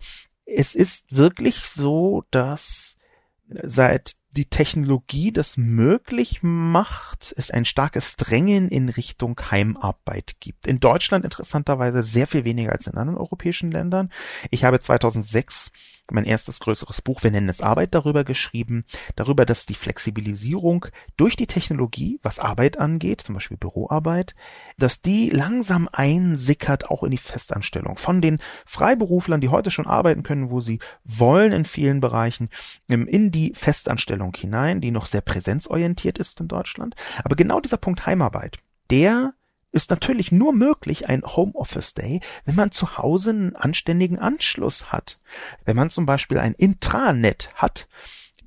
[0.46, 2.96] Es ist wirklich so, dass
[3.62, 10.66] seit die Technologie das möglich macht, es ein starkes Drängen in Richtung Heimarbeit gibt.
[10.66, 14.12] In Deutschland interessanterweise sehr viel weniger als in anderen europäischen Ländern.
[14.50, 15.72] Ich habe 2006
[16.10, 18.84] mein erstes größeres Buch, wir nennen es Arbeit, darüber geschrieben,
[19.16, 20.86] darüber, dass die Flexibilisierung
[21.16, 24.34] durch die Technologie, was Arbeit angeht, zum Beispiel Büroarbeit,
[24.78, 27.96] dass die langsam einsickert auch in die Festanstellung.
[27.98, 32.48] Von den Freiberuflern, die heute schon arbeiten können, wo sie wollen in vielen Bereichen,
[32.88, 36.94] ähm, in die Festanstellung hinein, die noch sehr präsenzorientiert ist in Deutschland.
[37.24, 38.58] Aber genau dieser Punkt Heimarbeit,
[38.90, 39.34] der
[39.72, 45.18] ist natürlich nur möglich ein Homeoffice Day, wenn man zu Hause einen anständigen Anschluss hat.
[45.64, 47.88] Wenn man zum Beispiel ein Intranet hat,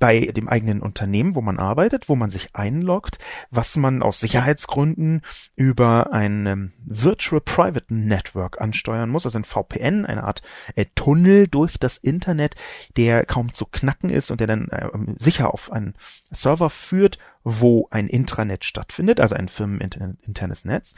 [0.02, 3.18] bei dem eigenen Unternehmen, wo man arbeitet, wo man sich einloggt,
[3.52, 5.22] was man aus Sicherheitsgründen
[5.54, 10.42] über ein ähm, Virtual Private Network ansteuern muss, also ein VPN, eine Art
[10.74, 12.56] äh, Tunnel durch das Internet,
[12.96, 14.88] der kaum zu knacken ist und der dann äh,
[15.20, 15.94] sicher auf einen
[16.32, 20.94] Server führt, wo ein Intranet stattfindet, also ein firmeninternes Netz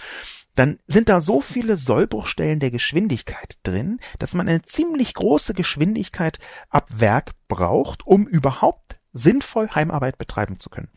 [0.55, 6.39] dann sind da so viele Sollbruchstellen der Geschwindigkeit drin, dass man eine ziemlich große Geschwindigkeit
[6.71, 10.91] ab Werk braucht, um überhaupt sinnvoll Heimarbeit betreiben zu können.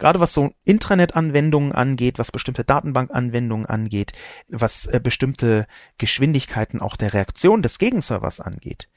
[0.00, 4.12] Gerade was so Intranet-Anwendungen angeht, was bestimmte Datenbank-Anwendungen angeht,
[4.48, 8.88] was äh, bestimmte Geschwindigkeiten auch der Reaktion des Gegenservers angeht,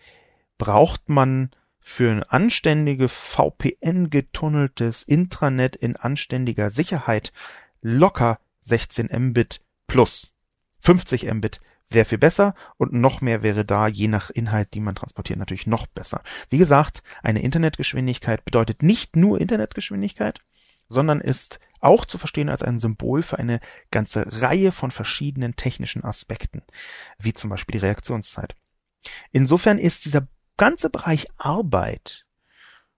[0.57, 1.51] braucht man
[1.83, 7.33] für ein anständige VPN-getunneltes Intranet in anständiger Sicherheit
[7.81, 10.33] locker 16 Mbit plus
[10.79, 11.59] 50 Mbit
[11.89, 15.67] wäre viel besser und noch mehr wäre da, je nach Inhalt, die man transportiert, natürlich
[15.67, 16.23] noch besser.
[16.49, 20.39] Wie gesagt, eine Internetgeschwindigkeit bedeutet nicht nur Internetgeschwindigkeit,
[20.87, 23.59] sondern ist auch zu verstehen als ein Symbol für eine
[23.91, 26.61] ganze Reihe von verschiedenen technischen Aspekten,
[27.19, 28.55] wie zum Beispiel die Reaktionszeit.
[29.31, 30.27] Insofern ist dieser
[30.63, 32.25] ganze Bereich Arbeit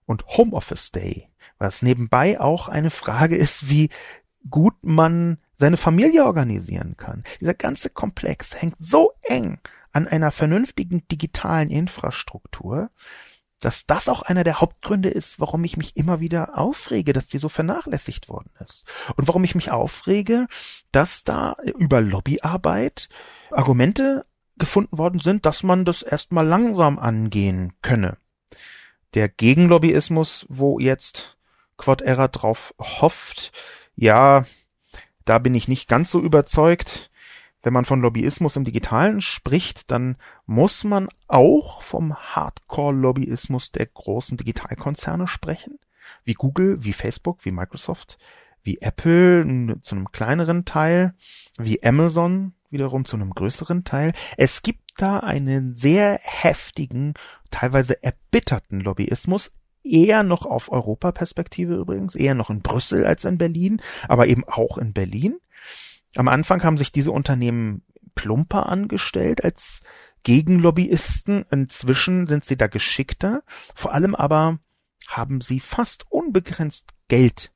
[0.04, 3.88] und Homeoffice Day, was nebenbei auch eine Frage ist, wie
[4.48, 7.24] gut man seine Familie organisieren kann.
[7.40, 9.58] Dieser ganze Komplex hängt so eng
[9.90, 12.90] an einer vernünftigen digitalen Infrastruktur,
[13.58, 17.38] dass das auch einer der Hauptgründe ist, warum ich mich immer wieder aufrege, dass die
[17.38, 18.84] so vernachlässigt worden ist.
[19.16, 20.46] Und warum ich mich aufrege,
[20.92, 23.08] dass da über Lobbyarbeit
[23.50, 24.24] Argumente
[24.58, 28.16] gefunden worden sind, dass man das erstmal langsam angehen könne.
[29.14, 31.36] Der Gegenlobbyismus, wo jetzt
[31.76, 33.52] Quad Era drauf hofft,
[33.94, 34.44] ja,
[35.24, 37.10] da bin ich nicht ganz so überzeugt.
[37.62, 44.36] Wenn man von Lobbyismus im Digitalen spricht, dann muss man auch vom Hardcore-Lobbyismus der großen
[44.36, 45.80] Digitalkonzerne sprechen,
[46.24, 48.18] wie Google, wie Facebook, wie Microsoft,
[48.66, 51.14] wie Apple zu einem kleineren Teil,
[51.56, 54.12] wie Amazon wiederum zu einem größeren Teil.
[54.36, 57.14] Es gibt da einen sehr heftigen,
[57.50, 59.52] teilweise erbitterten Lobbyismus
[59.84, 64.78] eher noch auf Europaperspektive übrigens, eher noch in Brüssel als in Berlin, aber eben auch
[64.78, 65.36] in Berlin.
[66.16, 67.82] Am Anfang haben sich diese Unternehmen
[68.14, 69.82] plumper angestellt als
[70.24, 71.44] Gegenlobbyisten.
[71.50, 73.42] Inzwischen sind sie da geschickter.
[73.74, 74.58] Vor allem aber
[75.06, 77.52] haben sie fast unbegrenzt Geld,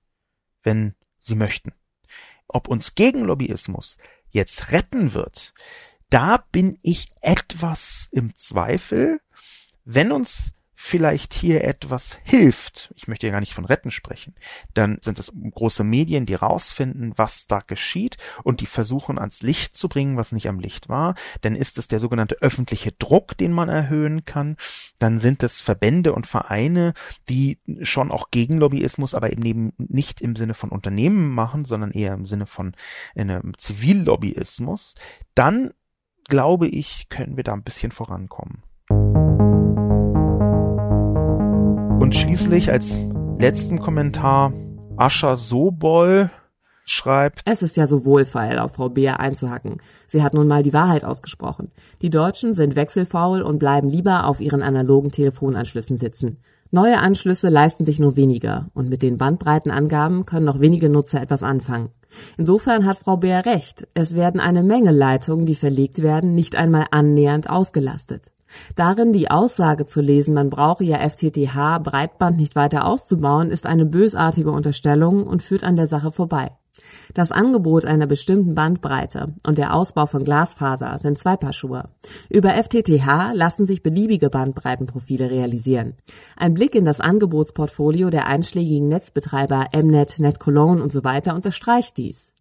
[0.62, 1.72] wenn sie möchten.
[2.48, 3.98] Ob uns Gegenlobbyismus
[4.30, 5.54] jetzt retten wird,
[6.08, 9.20] da bin ich etwas im Zweifel.
[9.84, 10.52] Wenn uns
[10.82, 14.34] vielleicht hier etwas hilft, ich möchte ja gar nicht von retten sprechen,
[14.72, 19.76] dann sind es große Medien, die rausfinden, was da geschieht und die versuchen ans Licht
[19.76, 21.16] zu bringen, was nicht am Licht war.
[21.42, 24.56] Dann ist es der sogenannte öffentliche Druck, den man erhöhen kann.
[24.98, 26.94] Dann sind es Verbände und Vereine,
[27.28, 32.14] die schon auch gegen Lobbyismus, aber eben nicht im Sinne von Unternehmen machen, sondern eher
[32.14, 32.74] im Sinne von
[33.14, 34.94] einem Zivillobbyismus.
[35.34, 35.74] Dann
[36.26, 38.62] glaube ich, können wir da ein bisschen vorankommen.
[42.10, 42.98] Und schließlich als
[43.38, 44.52] letzten Kommentar
[44.96, 46.28] Ascher Sobol
[46.84, 47.42] schreibt.
[47.44, 49.80] Es ist ja so wohlfeil, auf Frau Beer einzuhacken.
[50.08, 51.70] Sie hat nun mal die Wahrheit ausgesprochen.
[52.02, 56.38] Die Deutschen sind wechselfaul und bleiben lieber auf ihren analogen Telefonanschlüssen sitzen.
[56.72, 61.44] Neue Anschlüsse leisten sich nur weniger und mit den Bandbreitenangaben können noch wenige Nutzer etwas
[61.44, 61.90] anfangen.
[62.36, 63.86] Insofern hat Frau Beer recht.
[63.94, 68.32] Es werden eine Menge Leitungen, die verlegt werden, nicht einmal annähernd ausgelastet.
[68.76, 73.86] Darin die Aussage zu lesen, man brauche ja FTTH Breitband nicht weiter auszubauen, ist eine
[73.86, 76.50] bösartige Unterstellung und führt an der Sache vorbei.
[77.14, 81.84] Das Angebot einer bestimmten Bandbreite und der Ausbau von Glasfaser sind zwei Paar Schuhe.
[82.28, 85.94] Über FTTH lassen sich beliebige Bandbreitenprofile realisieren.
[86.36, 92.32] Ein Blick in das Angebotsportfolio der einschlägigen Netzbetreiber Mnet, NetCologne und so weiter unterstreicht dies.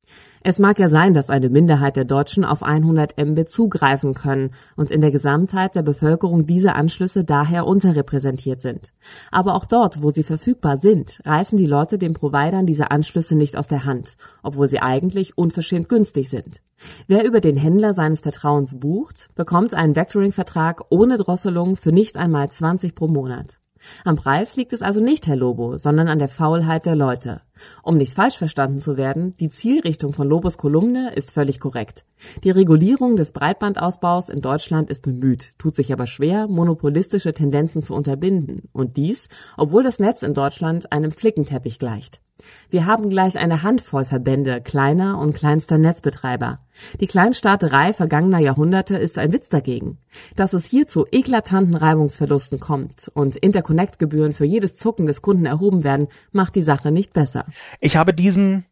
[0.41, 4.89] Es mag ja sein, dass eine Minderheit der Deutschen auf 100 Mbit zugreifen können und
[4.89, 8.91] in der Gesamtheit der Bevölkerung diese Anschlüsse daher unterrepräsentiert sind.
[9.31, 13.57] Aber auch dort, wo sie verfügbar sind, reißen die Leute den Providern diese Anschlüsse nicht
[13.57, 16.61] aus der Hand, obwohl sie eigentlich unverschämt günstig sind.
[17.07, 22.49] Wer über den Händler seines Vertrauens bucht, bekommt einen Vectoring-Vertrag ohne Drosselung für nicht einmal
[22.49, 23.59] 20 pro Monat.
[24.05, 27.41] Am Preis liegt es also nicht, Herr Lobo, sondern an der Faulheit der Leute.
[27.83, 32.05] Um nicht falsch verstanden zu werden, die Zielrichtung von Lobos Kolumne ist völlig korrekt.
[32.43, 37.93] Die Regulierung des Breitbandausbaus in Deutschland ist bemüht, tut sich aber schwer, monopolistische Tendenzen zu
[37.93, 38.69] unterbinden.
[38.71, 39.27] Und dies,
[39.57, 42.21] obwohl das Netz in Deutschland einem Flickenteppich gleicht.
[42.69, 46.59] Wir haben gleich eine Handvoll Verbände kleiner und kleinster Netzbetreiber.
[46.99, 49.97] Die Kleinstaaterei vergangener Jahrhunderte ist ein Witz dagegen.
[50.35, 55.83] Dass es hier zu eklatanten Reibungsverlusten kommt und Interconnect-Gebühren für jedes Zucken des Kunden erhoben
[55.83, 57.45] werden, macht die Sache nicht besser.
[57.79, 58.65] Ich habe diesen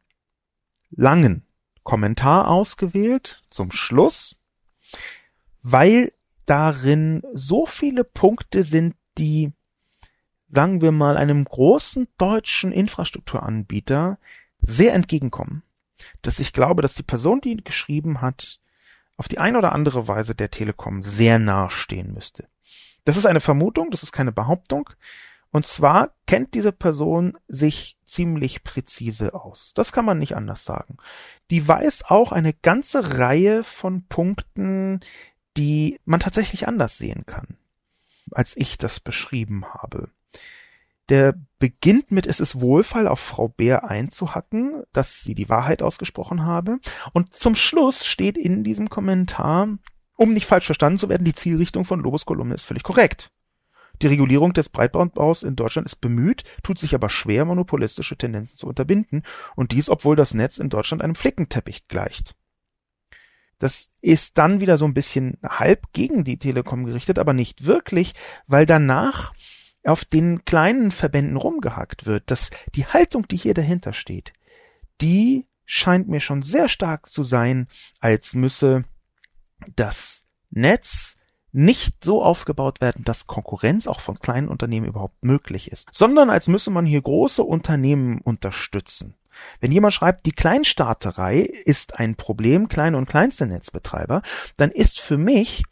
[0.92, 1.44] langen
[1.84, 4.36] Kommentar ausgewählt zum Schluss,
[5.62, 6.12] weil
[6.46, 9.54] darin so viele Punkte sind, die
[10.50, 14.18] sagen wir mal, einem großen deutschen Infrastrukturanbieter
[14.62, 15.64] sehr entgegenkommen,
[16.22, 18.60] dass ich glaube, dass die Person, die ihn geschrieben hat,
[19.18, 22.48] auf die eine oder andere Weise der Telekom sehr nahe stehen müsste.
[23.04, 24.90] Das ist eine Vermutung, das ist keine Behauptung.
[25.52, 29.74] Und zwar kennt diese Person sich ziemlich präzise aus.
[29.74, 30.98] Das kann man nicht anders sagen.
[31.50, 35.00] Die weiß auch eine ganze Reihe von Punkten,
[35.56, 37.58] die man tatsächlich anders sehen kann,
[38.32, 40.10] als ich das beschrieben habe.
[41.10, 46.46] Der beginnt mit Es ist Wohlfall auf Frau Bär einzuhacken, dass sie die Wahrheit ausgesprochen
[46.46, 46.80] habe.
[47.14, 49.70] Und zum Schluss steht in diesem Kommentar,
[50.16, 53.32] um nicht falsch verstanden zu werden, die Zielrichtung von Lobos Kolumne ist völlig korrekt.
[54.02, 58.68] Die Regulierung des Breitbandbaus in Deutschland ist bemüht, tut sich aber schwer, monopolistische Tendenzen zu
[58.68, 59.24] unterbinden,
[59.56, 62.36] und dies, obwohl das Netz in Deutschland einem Flickenteppich gleicht.
[63.58, 68.14] Das ist dann wieder so ein bisschen halb gegen die Telekom gerichtet, aber nicht wirklich,
[68.46, 69.34] weil danach
[69.88, 74.34] auf den kleinen Verbänden rumgehackt wird, dass die Haltung, die hier dahinter steht,
[75.02, 77.68] die scheint mir schon sehr stark zu sein,
[78.00, 78.84] als müsse
[79.76, 81.16] das Netz
[81.52, 86.48] nicht so aufgebaut werden, dass Konkurrenz auch von kleinen Unternehmen überhaupt möglich ist, sondern als
[86.48, 89.16] müsse man hier große Unternehmen unterstützen.
[89.60, 94.22] Wenn jemand schreibt, die Kleinstaaterei ist ein Problem, kleine und kleinste Netzbetreiber,
[94.58, 95.64] dann ist für mich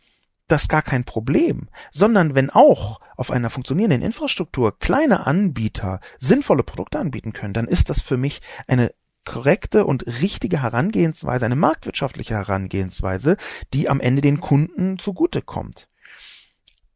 [0.48, 7.00] das gar kein Problem, sondern wenn auch auf einer funktionierenden Infrastruktur kleine Anbieter sinnvolle Produkte
[7.00, 8.92] anbieten können, dann ist das für mich eine
[9.26, 13.38] korrekte und richtige Herangehensweise, eine marktwirtschaftliche Herangehensweise,
[13.74, 15.90] die am Ende den Kunden zugutekommt.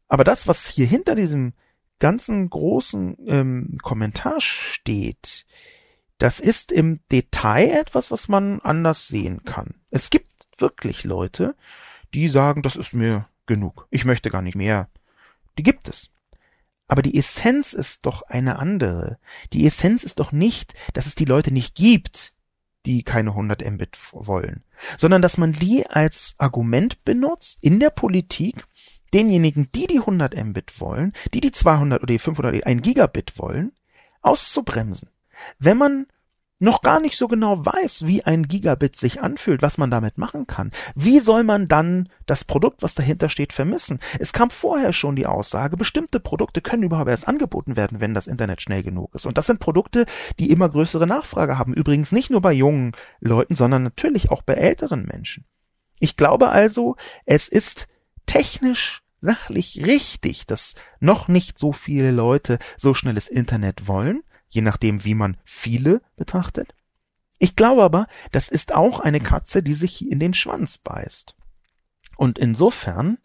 [0.08, 1.54] Aber das, was hier hinter diesem
[1.98, 5.46] ganzen großen ähm, Kommentar steht,
[6.18, 9.74] das ist im Detail etwas, was man anders sehen kann.
[9.90, 11.56] Es gibt wirklich Leute,
[12.12, 13.88] die sagen, das ist mir genug.
[13.90, 14.88] Ich möchte gar nicht mehr.
[15.58, 16.10] Die gibt es.
[16.86, 19.18] Aber die Essenz ist doch eine andere.
[19.52, 22.32] Die Essenz ist doch nicht, dass es die Leute nicht gibt,
[22.86, 24.62] die keine 100 Mbit wollen,
[24.96, 28.64] sondern dass man die als Argument benutzt in der Politik,
[29.12, 33.38] denjenigen, die die 100 Mbit wollen, die die 200 oder die 500 oder 1 Gigabit
[33.38, 33.72] wollen,
[34.22, 35.10] auszubremsen.
[35.58, 36.06] Wenn man
[36.60, 40.46] noch gar nicht so genau weiß, wie ein Gigabit sich anfühlt, was man damit machen
[40.46, 43.98] kann, wie soll man dann das Produkt, was dahinter steht, vermissen?
[44.18, 48.26] Es kam vorher schon die Aussage, bestimmte Produkte können überhaupt erst angeboten werden, wenn das
[48.26, 49.26] Internet schnell genug ist.
[49.26, 50.04] Und das sind Produkte,
[50.38, 51.74] die immer größere Nachfrage haben.
[51.74, 55.46] Übrigens nicht nur bei jungen Leuten, sondern natürlich auch bei älteren Menschen.
[55.98, 57.88] Ich glaube also, es ist
[58.26, 65.04] technisch sachlich richtig, dass noch nicht so viele Leute so schnelles Internet wollen je nachdem,
[65.04, 66.74] wie man viele betrachtet.
[67.38, 71.34] Ich glaube aber, das ist auch eine Katze, die sich in den Schwanz beißt.
[72.16, 73.16] Und insofern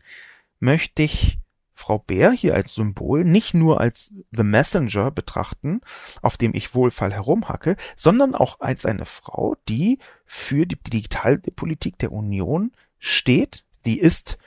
[0.60, 1.38] möchte ich
[1.74, 5.82] Frau Bär hier als Symbol nicht nur als The Messenger betrachten,
[6.22, 12.14] auf dem ich wohlfall herumhacke, sondern auch als eine Frau, die für die Digitalpolitik der
[12.14, 14.38] Union steht, die ist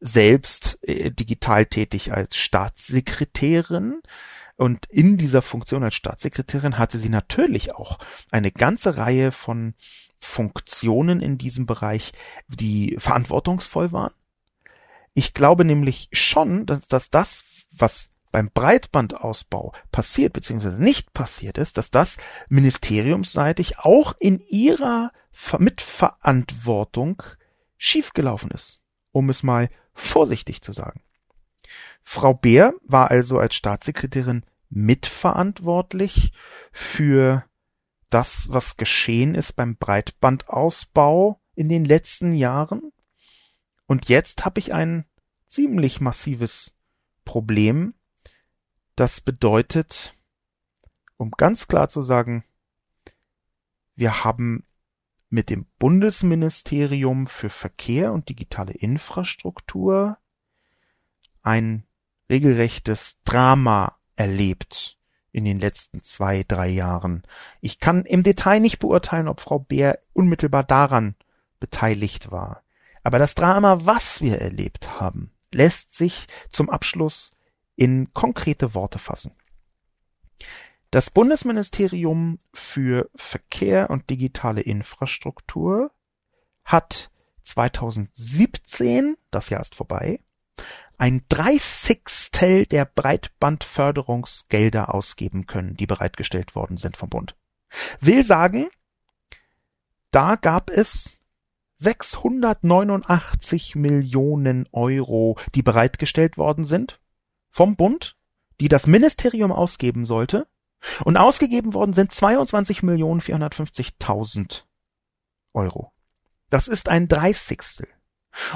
[0.00, 4.00] selbst äh, digital tätig als Staatssekretärin,
[4.58, 8.00] und in dieser Funktion als Staatssekretärin hatte sie natürlich auch
[8.32, 9.74] eine ganze Reihe von
[10.18, 12.12] Funktionen in diesem Bereich,
[12.48, 14.12] die verantwortungsvoll waren.
[15.14, 20.70] Ich glaube nämlich schon, dass, dass das, was beim Breitbandausbau passiert bzw.
[20.70, 22.16] nicht passiert ist, dass das
[22.48, 25.12] ministeriumsseitig auch in ihrer
[25.58, 27.22] Mitverantwortung
[27.76, 28.82] schiefgelaufen ist,
[29.12, 31.00] um es mal vorsichtig zu sagen.
[32.10, 36.32] Frau Beer war also als Staatssekretärin mitverantwortlich
[36.72, 37.44] für
[38.08, 42.92] das, was geschehen ist beim Breitbandausbau in den letzten Jahren.
[43.84, 45.04] Und jetzt habe ich ein
[45.50, 46.74] ziemlich massives
[47.26, 47.92] Problem.
[48.96, 50.14] Das bedeutet,
[51.18, 52.42] um ganz klar zu sagen,
[53.96, 54.64] wir haben
[55.28, 60.16] mit dem Bundesministerium für Verkehr und digitale Infrastruktur
[61.42, 61.84] ein
[62.28, 64.98] regelrechtes Drama erlebt
[65.32, 67.22] in den letzten zwei, drei Jahren.
[67.60, 71.14] Ich kann im Detail nicht beurteilen, ob Frau Bär unmittelbar daran
[71.60, 72.62] beteiligt war.
[73.02, 77.32] Aber das Drama, was wir erlebt haben, lässt sich zum Abschluss
[77.76, 79.32] in konkrete Worte fassen.
[80.90, 85.90] Das Bundesministerium für Verkehr und digitale Infrastruktur
[86.64, 87.10] hat
[87.44, 90.20] 2017, das Jahr ist vorbei,
[90.98, 97.36] ein Dreißigstel der Breitbandförderungsgelder ausgeben können, die bereitgestellt worden sind vom Bund.
[98.00, 98.66] Will sagen,
[100.10, 101.20] da gab es
[101.76, 107.00] 689 Millionen Euro, die bereitgestellt worden sind
[107.48, 108.16] vom Bund,
[108.60, 110.48] die das Ministerium ausgeben sollte.
[111.04, 114.62] Und ausgegeben worden sind 22 Millionen 450.000
[115.52, 115.92] Euro.
[116.50, 117.88] Das ist ein Dreißigstel.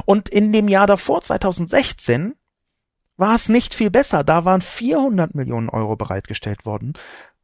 [0.04, 2.34] Und in dem Jahr davor, 2016,
[3.16, 4.24] war es nicht viel besser.
[4.24, 6.94] Da waren 400 Millionen Euro bereitgestellt worden.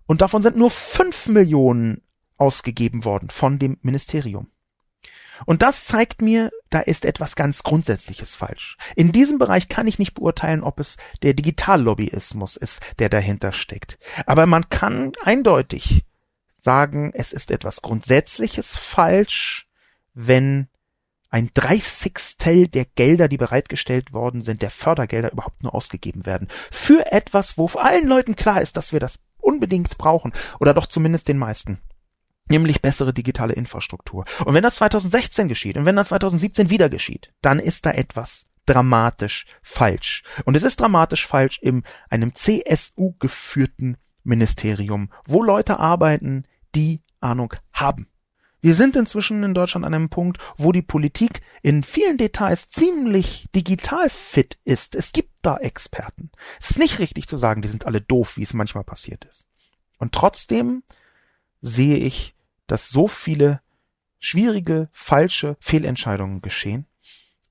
[0.07, 2.03] Und davon sind nur 5 Millionen
[2.37, 4.49] ausgegeben worden von dem Ministerium.
[5.47, 8.77] Und das zeigt mir, da ist etwas ganz Grundsätzliches falsch.
[8.97, 13.99] In diesem Bereich kann ich nicht beurteilen, ob es der Digitallobbyismus ist, der dahinter steckt.
[14.27, 16.05] Aber man kann eindeutig
[16.61, 19.69] sagen, es ist etwas Grundsätzliches falsch,
[20.15, 20.69] wenn
[21.31, 26.49] ein Dreißigstel der Gelder, die bereitgestellt worden sind, der Fördergelder überhaupt nur ausgegeben werden.
[26.71, 30.33] Für etwas, wo allen Leuten klar ist, dass wir das unbedingt brauchen.
[30.59, 31.81] Oder doch zumindest den meisten.
[32.51, 34.25] Nämlich bessere digitale Infrastruktur.
[34.45, 38.47] Und wenn das 2016 geschieht und wenn das 2017 wieder geschieht, dann ist da etwas
[38.65, 40.23] dramatisch falsch.
[40.45, 47.55] Und es ist dramatisch falsch in einem CSU geführten Ministerium, wo Leute arbeiten, die Ahnung
[47.73, 48.09] haben.
[48.69, 53.47] Wir sind inzwischen in Deutschland an einem Punkt, wo die Politik in vielen Details ziemlich
[53.55, 54.95] digital fit ist.
[54.95, 56.31] Es gibt da Experten.
[56.61, 59.47] Es ist nicht richtig zu sagen, die sind alle doof, wie es manchmal passiert ist.
[59.99, 60.83] Und trotzdem
[61.63, 62.35] sehe ich,
[62.67, 63.63] dass so viele
[64.19, 66.85] schwierige, falsche Fehlentscheidungen geschehen.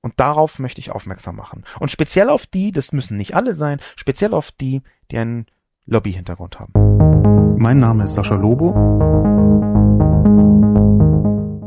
[0.00, 1.64] Und darauf möchte ich aufmerksam machen.
[1.80, 5.46] Und speziell auf die, das müssen nicht alle sein, speziell auf die, die einen
[5.84, 7.56] Lobby-Hintergrund haben.
[7.58, 9.08] Mein Name ist Sascha Lobo.